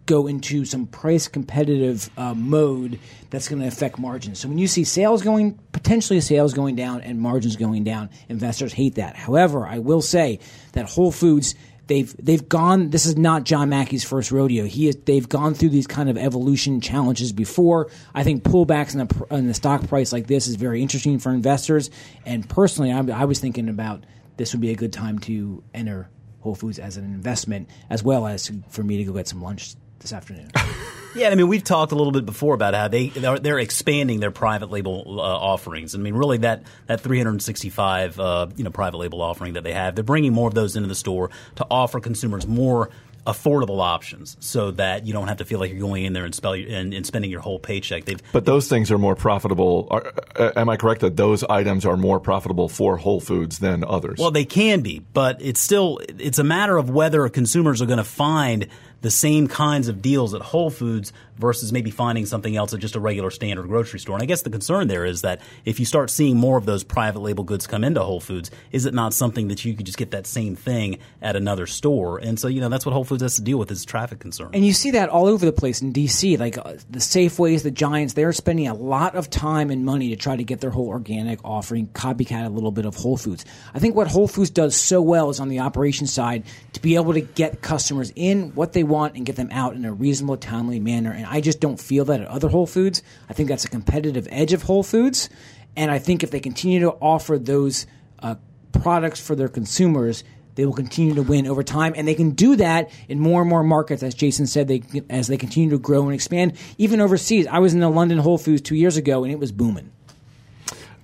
go 0.07 0.27
into 0.27 0.65
some 0.65 0.87
price 0.87 1.29
competitive 1.29 2.11
uh, 2.17 2.35
mode 2.35 2.99
that's 3.31 3.49
going 3.49 3.63
to 3.63 3.69
affect 3.69 3.99
margins. 3.99 4.41
So 4.41 4.49
when 4.49 4.59
you 4.59 4.67
see 4.67 4.85
sales 4.85 5.23
going, 5.23 5.59
potentially 5.73 6.21
sales 6.21 6.55
going 6.55 6.77
down 6.77 7.03
and 7.03 7.21
margins 7.21 7.57
going 7.57 7.85
down, 7.85 8.11
investors 8.29 8.73
hate 8.73 8.97
that. 8.97 9.17
However, 9.17 9.67
I 9.67 9.79
will 9.79 10.03
say 10.03 10.41
that 10.73 10.87
Whole 10.87 11.13
Foods 11.13 11.55
they've 11.93 12.17
they've 12.25 12.49
gone. 12.49 12.89
This 12.89 13.05
is 13.05 13.19
not 13.19 13.45
John 13.45 13.69
Mackey's 13.69 14.03
first 14.03 14.33
rodeo. 14.33 14.65
He 14.65 14.89
is, 14.89 14.97
they've 15.05 15.29
gone 15.29 15.53
through 15.53 15.69
these 15.69 15.87
kind 15.87 16.09
of 16.09 16.17
evolution 16.17 16.81
challenges 16.81 17.33
before. 17.33 17.91
I 18.15 18.25
think 18.25 18.45
pullbacks 18.45 18.95
in 18.95 19.07
the 19.07 19.37
in 19.37 19.47
the 19.47 19.55
stock 19.55 19.87
price 19.89 20.13
like 20.13 20.27
this 20.27 20.47
is 20.47 20.57
very 20.57 20.81
interesting 20.81 21.19
for 21.19 21.33
investors. 21.33 21.91
And 22.25 22.49
personally, 22.49 22.93
I, 22.93 23.01
I 23.23 23.27
was 23.27 23.41
thinking 23.41 23.69
about 23.69 24.05
this 24.39 24.53
would 24.53 24.63
be 24.63 24.71
a 24.71 24.77
good 24.77 24.93
time 24.93 25.19
to 25.21 25.63
enter 25.75 26.09
Whole 26.41 26.55
Foods 26.55 26.79
as 26.79 26.97
an 26.97 27.05
investment, 27.05 27.69
as 27.91 28.03
well 28.03 28.27
as 28.27 28.51
for 28.71 28.83
me 28.83 28.97
to 28.97 29.05
go 29.05 29.13
get 29.13 29.29
some 29.29 29.43
lunch 29.43 29.75
this 29.99 30.13
afternoon. 30.13 30.51
yeah, 31.15 31.29
I 31.29 31.35
mean, 31.35 31.49
we've 31.49 31.65
talked 31.65 31.93
a 31.93 31.95
little 31.95 32.13
bit 32.13 32.27
before 32.27 32.55
about 32.55 32.75
how 32.75 32.89
they 32.89 33.09
they're, 33.09 33.39
they're 33.39 33.59
expanding 33.59 34.21
their 34.21 34.31
private 34.31 34.71
label 34.71 35.21
uh, 35.21 35.23
offerings. 35.23 35.95
I 35.95 35.99
mean, 35.99 36.15
really 36.15 36.39
that 36.39 36.65
that 36.87 37.01
365 37.01 38.21
uh, 38.21 38.47
you 38.57 38.65
know 38.65 38.71
private 38.71 38.99
label 38.99 39.23
offering 39.23 39.55
that 39.55 39.65
they 39.65 39.73
have, 39.73 39.95
they're 39.95 40.05
bringing 40.05 40.33
more 40.33 40.49
of 40.49 40.55
those 40.55 40.77
into 40.77 40.89
the 40.89 40.95
store 40.95 41.31
to 41.57 41.67
offer 41.71 42.01
consumers 42.01 42.47
more 42.47 42.91
affordable 43.27 43.81
options 43.81 44.37
so 44.41 44.73
that 44.73 45.07
you 45.07 45.13
don't 45.13 45.29
have 45.29 45.37
to 45.37 45.45
feel 45.45 45.61
like 45.61 45.71
you're 45.71 45.81
going 45.81 46.05
in 46.05 46.13
there 46.13 46.25
and, 46.25 46.35
spell, 46.35 46.55
and, 46.55 46.93
and 46.93 47.07
spending 47.07 47.31
your 47.31 47.41
whole 47.41 47.59
paycheck. 47.59 48.05
They've, 48.05 48.21
but 48.33 48.45
those 48.45 48.69
things 48.69 48.91
are 48.91 48.99
more 48.99 49.15
profitable. 49.15 49.87
Are, 49.91 50.13
uh, 50.37 50.53
am 50.57 50.69
I 50.69 50.77
correct 50.77 51.03
that 51.03 51.17
those 51.17 51.45
items 51.45 51.87
are 51.87 51.97
more 51.97 52.19
profitable 52.19 52.69
for 52.69 52.97
Whole 52.97 53.21
Foods 53.21 53.61
than 53.61 53.85
others? 53.85 54.19
Well, 54.19 54.33
they 54.33 54.45
can 54.45 54.81
be, 54.81 54.99
but 54.99 55.41
it's 55.41 55.61
still 55.61 56.01
it's 56.19 56.39
a 56.39 56.45
matter 56.45 56.77
of 56.77 56.91
whether 56.91 57.29
consumers 57.29 57.81
are 57.81 57.87
going 57.87 57.99
to 57.99 58.05
find 58.05 58.67
the 59.03 59.11
same 59.11 59.49
kinds 59.49 59.89
of 59.89 60.01
deals 60.01 60.33
at 60.33 60.41
Whole 60.41 60.71
Foods 60.71 61.13
versus 61.37 61.73
maybe 61.73 61.91
finding 61.91 62.25
something 62.25 62.57
else 62.57 62.73
at 62.73 62.81
just 62.81 62.95
a 62.95 63.01
regular 63.01 63.31
standard 63.31 63.67
grocery 63.67 63.99
store. 63.99 64.15
And 64.15 64.23
I 64.23 64.27
guess 64.27 64.43
the 64.43 64.51
concern 64.51 64.87
there 64.87 65.05
is 65.05 65.23
that 65.23 65.41
if 65.65 65.81
you 65.81 65.87
start 65.87 66.09
seeing 66.09 66.37
more 66.37 66.57
of 66.57 66.67
those 66.67 66.85
private 66.85 67.19
label 67.19 67.43
goods 67.43 67.67
come 67.67 67.83
into 67.83 68.01
Whole 68.01 68.21
Foods, 68.21 68.51
is 68.71 68.87
it 68.87 68.95
not 68.95 69.13
something 69.13 69.49
that 69.49 69.65
you 69.65 69.75
could 69.75 69.87
just 69.87 69.99
get 69.99 70.13
that 70.13 70.27
same 70.27 70.55
thing 70.55 70.99
at 71.21 71.35
another 71.35 71.67
store? 71.67 72.19
And 72.19 72.39
so, 72.39 72.47
you 72.47 72.61
know, 72.61 72.69
that's 72.69 72.87
what 72.87 72.93
Whole 72.93 73.05
Foods 73.05 73.23
has 73.23 73.37
to 73.37 73.43
deal 73.43 73.59
with 73.59 73.71
is 73.73 73.85
traffic 73.85 74.21
concern. 74.21 74.51
And 74.53 74.65
you 74.65 74.73
see 74.73 74.93
that 74.93 75.09
all 75.09 75.27
over 75.27 75.45
the 75.45 75.53
place 75.53 75.83
in 75.83 75.93
DC, 75.93 76.39
like 76.39 76.59
uh, 76.59 76.75
the 76.89 77.01
Safeways, 77.01 77.65
the 77.65 77.73
Giants, 77.73 78.15
they're 78.15 78.33
spending 78.33 78.69
a 78.69 78.75
lot 78.75 79.17
of 79.17 79.29
time 79.29 79.71
and 79.71 79.85
money 79.85 80.11
to 80.11 80.17
try 80.17 80.37
to 80.37 80.45
get 80.45 80.61
their 80.61 80.71
whole 80.71 80.89
organic 80.89 81.41
offering 81.45 81.89
copycat 81.89 82.47
a 82.47 82.51
little 82.51 82.73
bit 82.73 82.87
of 82.87 82.95
Whole 82.95 83.17
Foods. 83.17 83.45
I 83.75 83.81
think 83.81 83.97
what 83.97 84.07
Whole 84.07 84.29
Foods 84.29 84.51
does 84.51 84.77
so 84.77 85.03
well 85.03 85.29
is 85.29 85.41
on 85.41 85.49
the 85.49 85.59
operations 85.61 86.13
side 86.13 86.45
to 86.75 86.81
be 86.81 86.95
able 86.95 87.15
to 87.15 87.21
get 87.21 87.63
customers 87.63 88.13
in 88.15 88.55
what 88.55 88.73
they 88.73 88.85
want 88.93 89.17
and 89.17 89.27
get 89.27 89.37
them 89.37 89.49
out 89.51 89.75
in 89.75 89.85
a 89.85 89.93
reasonable, 89.93 90.37
timely 90.37 90.79
manner. 90.79 91.11
And 91.11 91.27
I 91.27 91.41
just 91.41 91.61
don't 91.61 91.81
feel 91.81 92.05
that 92.05 92.21
at 92.21 92.29
other 92.29 92.49
Whole 92.49 92.67
Foods. 92.67 93.03
I 93.29 93.33
think 93.33 93.49
that's 93.49 93.65
a 93.65 93.69
competitive 93.69 94.29
edge 94.31 94.53
of 94.53 94.63
Whole 94.63 94.83
Foods. 94.83 95.31
And 95.75 95.91
I 95.91 95.99
think 95.99 96.23
if 96.23 96.31
they 96.31 96.41
continue 96.41 96.81
to 96.81 96.91
offer 96.91 97.39
those 97.39 97.87
uh, 98.21 98.37
products 98.73 99.21
for 99.21 99.35
their 99.35 99.49
consumers, 99.49 100.23
they 100.55 100.67
will 100.67 100.75
continue 100.75 101.15
to 101.15 101.23
win 101.23 101.47
over 101.47 101.63
time, 101.63 101.95
and 101.97 102.07
they 102.07 102.15
can 102.15 102.33
do 102.33 102.57
that 102.57 102.91
in 103.09 103.19
more 103.19 103.41
and 103.41 103.49
more 103.49 103.63
markets, 103.63 104.03
as 104.03 104.15
Jason 104.15 104.47
said. 104.47 104.69
They 104.69 104.83
as 105.09 105.29
they 105.29 105.39
continue 105.39 105.71
to 105.71 105.79
grow 105.79 106.05
and 106.05 106.15
expand, 106.15 106.59
even 106.77 107.01
overseas. 107.01 107.47
I 107.47 107.59
was 107.59 107.73
in 107.73 107.81
the 107.81 107.89
London 107.89 108.19
Whole 108.19 108.37
Foods 108.37 108.61
two 108.61 108.77
years 108.77 108.99
ago, 108.99 109.25
and 109.25 109.33
it 109.33 109.39
was 109.39 109.51
booming. 109.51 109.91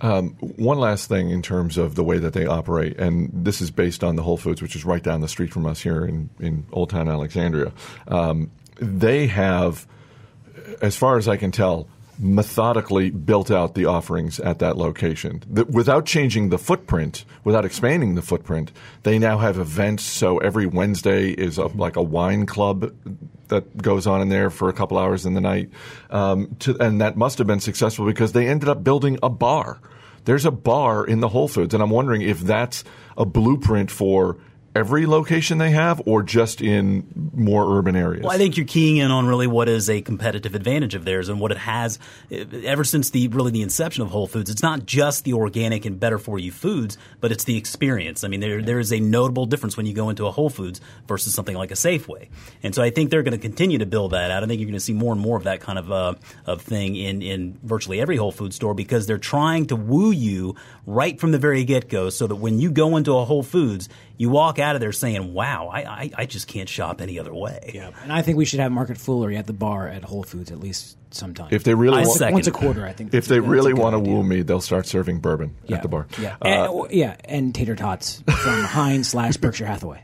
Um, 0.00 0.30
one 0.40 0.78
last 0.78 1.08
thing 1.08 1.30
in 1.30 1.42
terms 1.42 1.76
of 1.76 1.96
the 1.96 2.04
way 2.04 2.18
that 2.18 2.32
they 2.32 2.46
operate, 2.46 2.98
and 2.98 3.30
this 3.32 3.60
is 3.60 3.70
based 3.70 4.04
on 4.04 4.16
the 4.16 4.22
Whole 4.22 4.36
Foods, 4.36 4.62
which 4.62 4.76
is 4.76 4.84
right 4.84 5.02
down 5.02 5.20
the 5.20 5.28
street 5.28 5.52
from 5.52 5.66
us 5.66 5.80
here 5.80 6.04
in, 6.04 6.30
in 6.38 6.66
Old 6.72 6.90
Town 6.90 7.08
Alexandria. 7.08 7.72
Um, 8.06 8.50
they 8.80 9.26
have, 9.26 9.86
as 10.80 10.96
far 10.96 11.18
as 11.18 11.26
I 11.26 11.36
can 11.36 11.50
tell, 11.50 11.88
methodically 12.18 13.10
built 13.10 13.50
out 13.50 13.74
the 13.74 13.84
offerings 13.84 14.40
at 14.40 14.58
that 14.58 14.76
location. 14.76 15.42
The, 15.48 15.64
without 15.64 16.04
changing 16.04 16.48
the 16.48 16.58
footprint, 16.58 17.24
without 17.44 17.64
expanding 17.64 18.14
the 18.14 18.22
footprint, 18.22 18.72
they 19.04 19.18
now 19.18 19.38
have 19.38 19.58
events. 19.58 20.02
So 20.02 20.38
every 20.38 20.66
Wednesday 20.66 21.30
is 21.30 21.58
a, 21.58 21.66
like 21.66 21.96
a 21.96 22.02
wine 22.02 22.46
club 22.46 22.92
that 23.48 23.76
goes 23.76 24.06
on 24.06 24.20
in 24.20 24.28
there 24.28 24.50
for 24.50 24.68
a 24.68 24.72
couple 24.72 24.98
hours 24.98 25.26
in 25.26 25.34
the 25.34 25.40
night. 25.40 25.70
Um, 26.10 26.56
to, 26.60 26.76
and 26.78 27.00
that 27.00 27.16
must 27.16 27.38
have 27.38 27.46
been 27.46 27.60
successful 27.60 28.04
because 28.04 28.32
they 28.32 28.48
ended 28.48 28.68
up 28.68 28.82
building 28.82 29.18
a 29.22 29.30
bar. 29.30 29.80
There's 30.24 30.44
a 30.44 30.50
bar 30.50 31.06
in 31.06 31.20
the 31.20 31.28
Whole 31.28 31.48
Foods, 31.48 31.72
and 31.72 31.82
I'm 31.82 31.90
wondering 31.90 32.22
if 32.22 32.40
that's 32.40 32.84
a 33.16 33.24
blueprint 33.24 33.90
for 33.90 34.36
every 34.74 35.06
location 35.06 35.58
they 35.58 35.70
have 35.70 36.00
or 36.06 36.22
just 36.22 36.60
in 36.60 37.30
more 37.34 37.78
urban 37.78 37.96
areas? 37.96 38.22
Well, 38.22 38.32
I 38.32 38.38
think 38.38 38.56
you're 38.56 38.66
keying 38.66 38.98
in 38.98 39.10
on 39.10 39.26
really 39.26 39.46
what 39.46 39.68
is 39.68 39.90
a 39.90 40.00
competitive 40.00 40.54
advantage 40.54 40.94
of 40.94 41.04
theirs 41.04 41.28
and 41.28 41.40
what 41.40 41.52
it 41.52 41.58
has 41.58 41.98
ever 42.30 42.84
since 42.84 43.10
the 43.10 43.28
really 43.28 43.50
the 43.50 43.62
inception 43.62 44.02
of 44.02 44.10
Whole 44.10 44.26
Foods. 44.26 44.50
It's 44.50 44.62
not 44.62 44.86
just 44.86 45.24
the 45.24 45.32
organic 45.32 45.84
and 45.84 45.98
better 45.98 46.18
for 46.18 46.38
you 46.38 46.52
foods, 46.52 46.98
but 47.20 47.32
it's 47.32 47.44
the 47.44 47.56
experience. 47.56 48.24
I 48.24 48.28
mean, 48.28 48.40
there 48.40 48.62
there 48.62 48.78
is 48.78 48.92
a 48.92 49.00
notable 49.00 49.46
difference 49.46 49.76
when 49.76 49.86
you 49.86 49.94
go 49.94 50.10
into 50.10 50.26
a 50.26 50.30
Whole 50.30 50.50
Foods 50.50 50.80
versus 51.06 51.34
something 51.34 51.56
like 51.56 51.70
a 51.70 51.74
Safeway. 51.74 52.28
And 52.62 52.74
so 52.74 52.82
I 52.82 52.90
think 52.90 53.10
they're 53.10 53.22
going 53.22 53.32
to 53.32 53.38
continue 53.38 53.78
to 53.78 53.86
build 53.86 54.12
that 54.12 54.30
out. 54.30 54.42
I 54.42 54.46
think 54.46 54.60
you're 54.60 54.68
going 54.68 54.74
to 54.74 54.80
see 54.80 54.92
more 54.92 55.12
and 55.12 55.20
more 55.20 55.36
of 55.36 55.44
that 55.44 55.60
kind 55.60 55.78
of 55.78 55.90
uh, 55.90 56.14
of 56.46 56.62
thing 56.62 56.96
in 56.96 57.22
in 57.22 57.58
virtually 57.62 58.00
every 58.00 58.16
Whole 58.16 58.32
Food 58.32 58.54
store 58.54 58.74
because 58.74 59.06
they're 59.06 59.18
trying 59.18 59.66
to 59.66 59.76
woo 59.76 60.10
you 60.10 60.54
right 60.86 61.18
from 61.18 61.32
the 61.32 61.38
very 61.38 61.64
get 61.64 61.88
go 61.88 62.10
so 62.10 62.26
that 62.26 62.36
when 62.36 62.58
you 62.58 62.70
go 62.70 62.96
into 62.96 63.16
a 63.16 63.24
Whole 63.24 63.42
Foods, 63.42 63.88
you 64.18 64.28
walk 64.28 64.58
out 64.58 64.74
of 64.74 64.80
there 64.80 64.92
saying, 64.92 65.32
"Wow, 65.32 65.68
I, 65.72 65.80
I, 65.80 66.10
I 66.18 66.26
just 66.26 66.48
can't 66.48 66.68
shop 66.68 67.00
any 67.00 67.18
other 67.18 67.32
way." 67.32 67.70
Yeah, 67.72 67.90
and 68.02 68.12
I 68.12 68.20
think 68.20 68.36
we 68.36 68.44
should 68.44 68.60
have 68.60 68.70
market 68.72 68.98
foolery 68.98 69.36
at 69.36 69.46
the 69.46 69.52
bar 69.52 69.88
at 69.88 70.04
Whole 70.04 70.24
Foods 70.24 70.50
at 70.50 70.58
least 70.58 70.98
sometime. 71.14 71.48
If 71.52 71.64
they 71.64 71.74
really 71.74 72.04
want, 72.04 72.32
once 72.32 72.46
a 72.48 72.50
quarter, 72.50 72.84
I 72.84 72.92
think. 72.92 73.14
If 73.14 73.26
they 73.26 73.40
really 73.40 73.72
want 73.72 73.94
to 73.94 74.00
woo 74.00 74.22
me, 74.22 74.42
they'll 74.42 74.60
start 74.60 74.86
serving 74.86 75.20
bourbon 75.20 75.56
yeah. 75.64 75.76
at 75.76 75.82
the 75.82 75.88
bar. 75.88 76.08
Yeah, 76.18 76.36
uh, 76.42 76.46
and, 76.82 76.92
yeah, 76.92 77.16
and 77.24 77.54
tater 77.54 77.76
tots 77.76 78.22
from 78.26 78.64
Heinz 78.64 79.08
slash 79.08 79.36
Berkshire 79.36 79.66
Hathaway. 79.66 80.02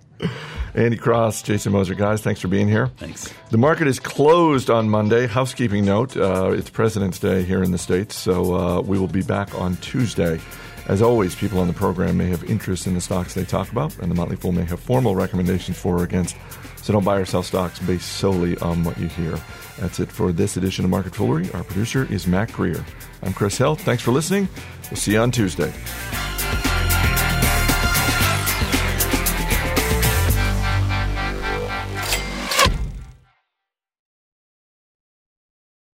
Andy 0.75 0.97
Cross, 0.97 1.43
Jason 1.43 1.73
Moser, 1.73 1.95
guys, 1.95 2.21
thanks 2.21 2.41
for 2.41 2.49
being 2.49 2.69
here. 2.69 2.89
Thanks. 2.97 3.33
The 3.51 3.59
market 3.59 3.87
is 3.87 4.01
closed 4.01 4.71
on 4.71 4.89
Monday. 4.89 5.27
Housekeeping 5.27 5.85
note: 5.85 6.17
uh, 6.17 6.53
it's 6.53 6.71
President's 6.71 7.19
Day 7.19 7.43
here 7.43 7.63
in 7.63 7.73
the 7.73 7.79
states, 7.79 8.17
so 8.17 8.55
uh, 8.55 8.81
we 8.81 8.99
will 8.99 9.09
be 9.09 9.23
back 9.23 9.55
on 9.55 9.77
Tuesday. 9.77 10.41
As 10.87 11.01
always, 11.01 11.35
people 11.35 11.61
on 11.61 11.67
the 11.67 11.73
program 11.73 12.19
may 12.19 12.27
have 12.27 12.45
interest 12.45 12.87
in 12.87 12.95
the 12.95 13.01
stocks 13.01 13.33
they 13.33 13.45
talk 13.45 13.73
about, 13.73 13.97
and 13.99 14.11
the 14.11 14.15
Motley 14.15 14.37
Fool 14.37 14.53
may 14.53 14.65
have 14.65 14.81
formal 14.81 15.15
recommendations 15.15 15.79
for 15.79 15.99
or 15.99 16.05
against. 16.05 16.37
So 16.83 16.93
don't 16.93 17.05
buy 17.05 17.17
or 17.17 17.25
sell 17.25 17.43
stocks 17.43 17.79
based 17.79 18.13
solely 18.19 18.59
on 18.59 18.85
what 18.85 18.99
you 18.99 19.09
hear. 19.09 19.39
That's 19.79 19.99
it 19.99 20.13
for 20.13 20.31
this 20.33 20.59
edition 20.59 20.85
of 20.85 20.91
Market 20.91 21.15
Foolery. 21.15 21.53
Our 21.55 21.65
producer 21.65 22.07
is 22.13 22.27
Matt 22.27 22.53
Greer. 22.53 22.85
I'm 23.23 23.33
Chris 23.33 23.57
Hill. 23.57 23.77
Thanks 23.77 24.03
for 24.03 24.13
listening. 24.13 24.49
We'll 24.91 24.99
see 24.99 25.13
you 25.13 25.21
on 25.21 25.31
Tuesday. 25.31 25.73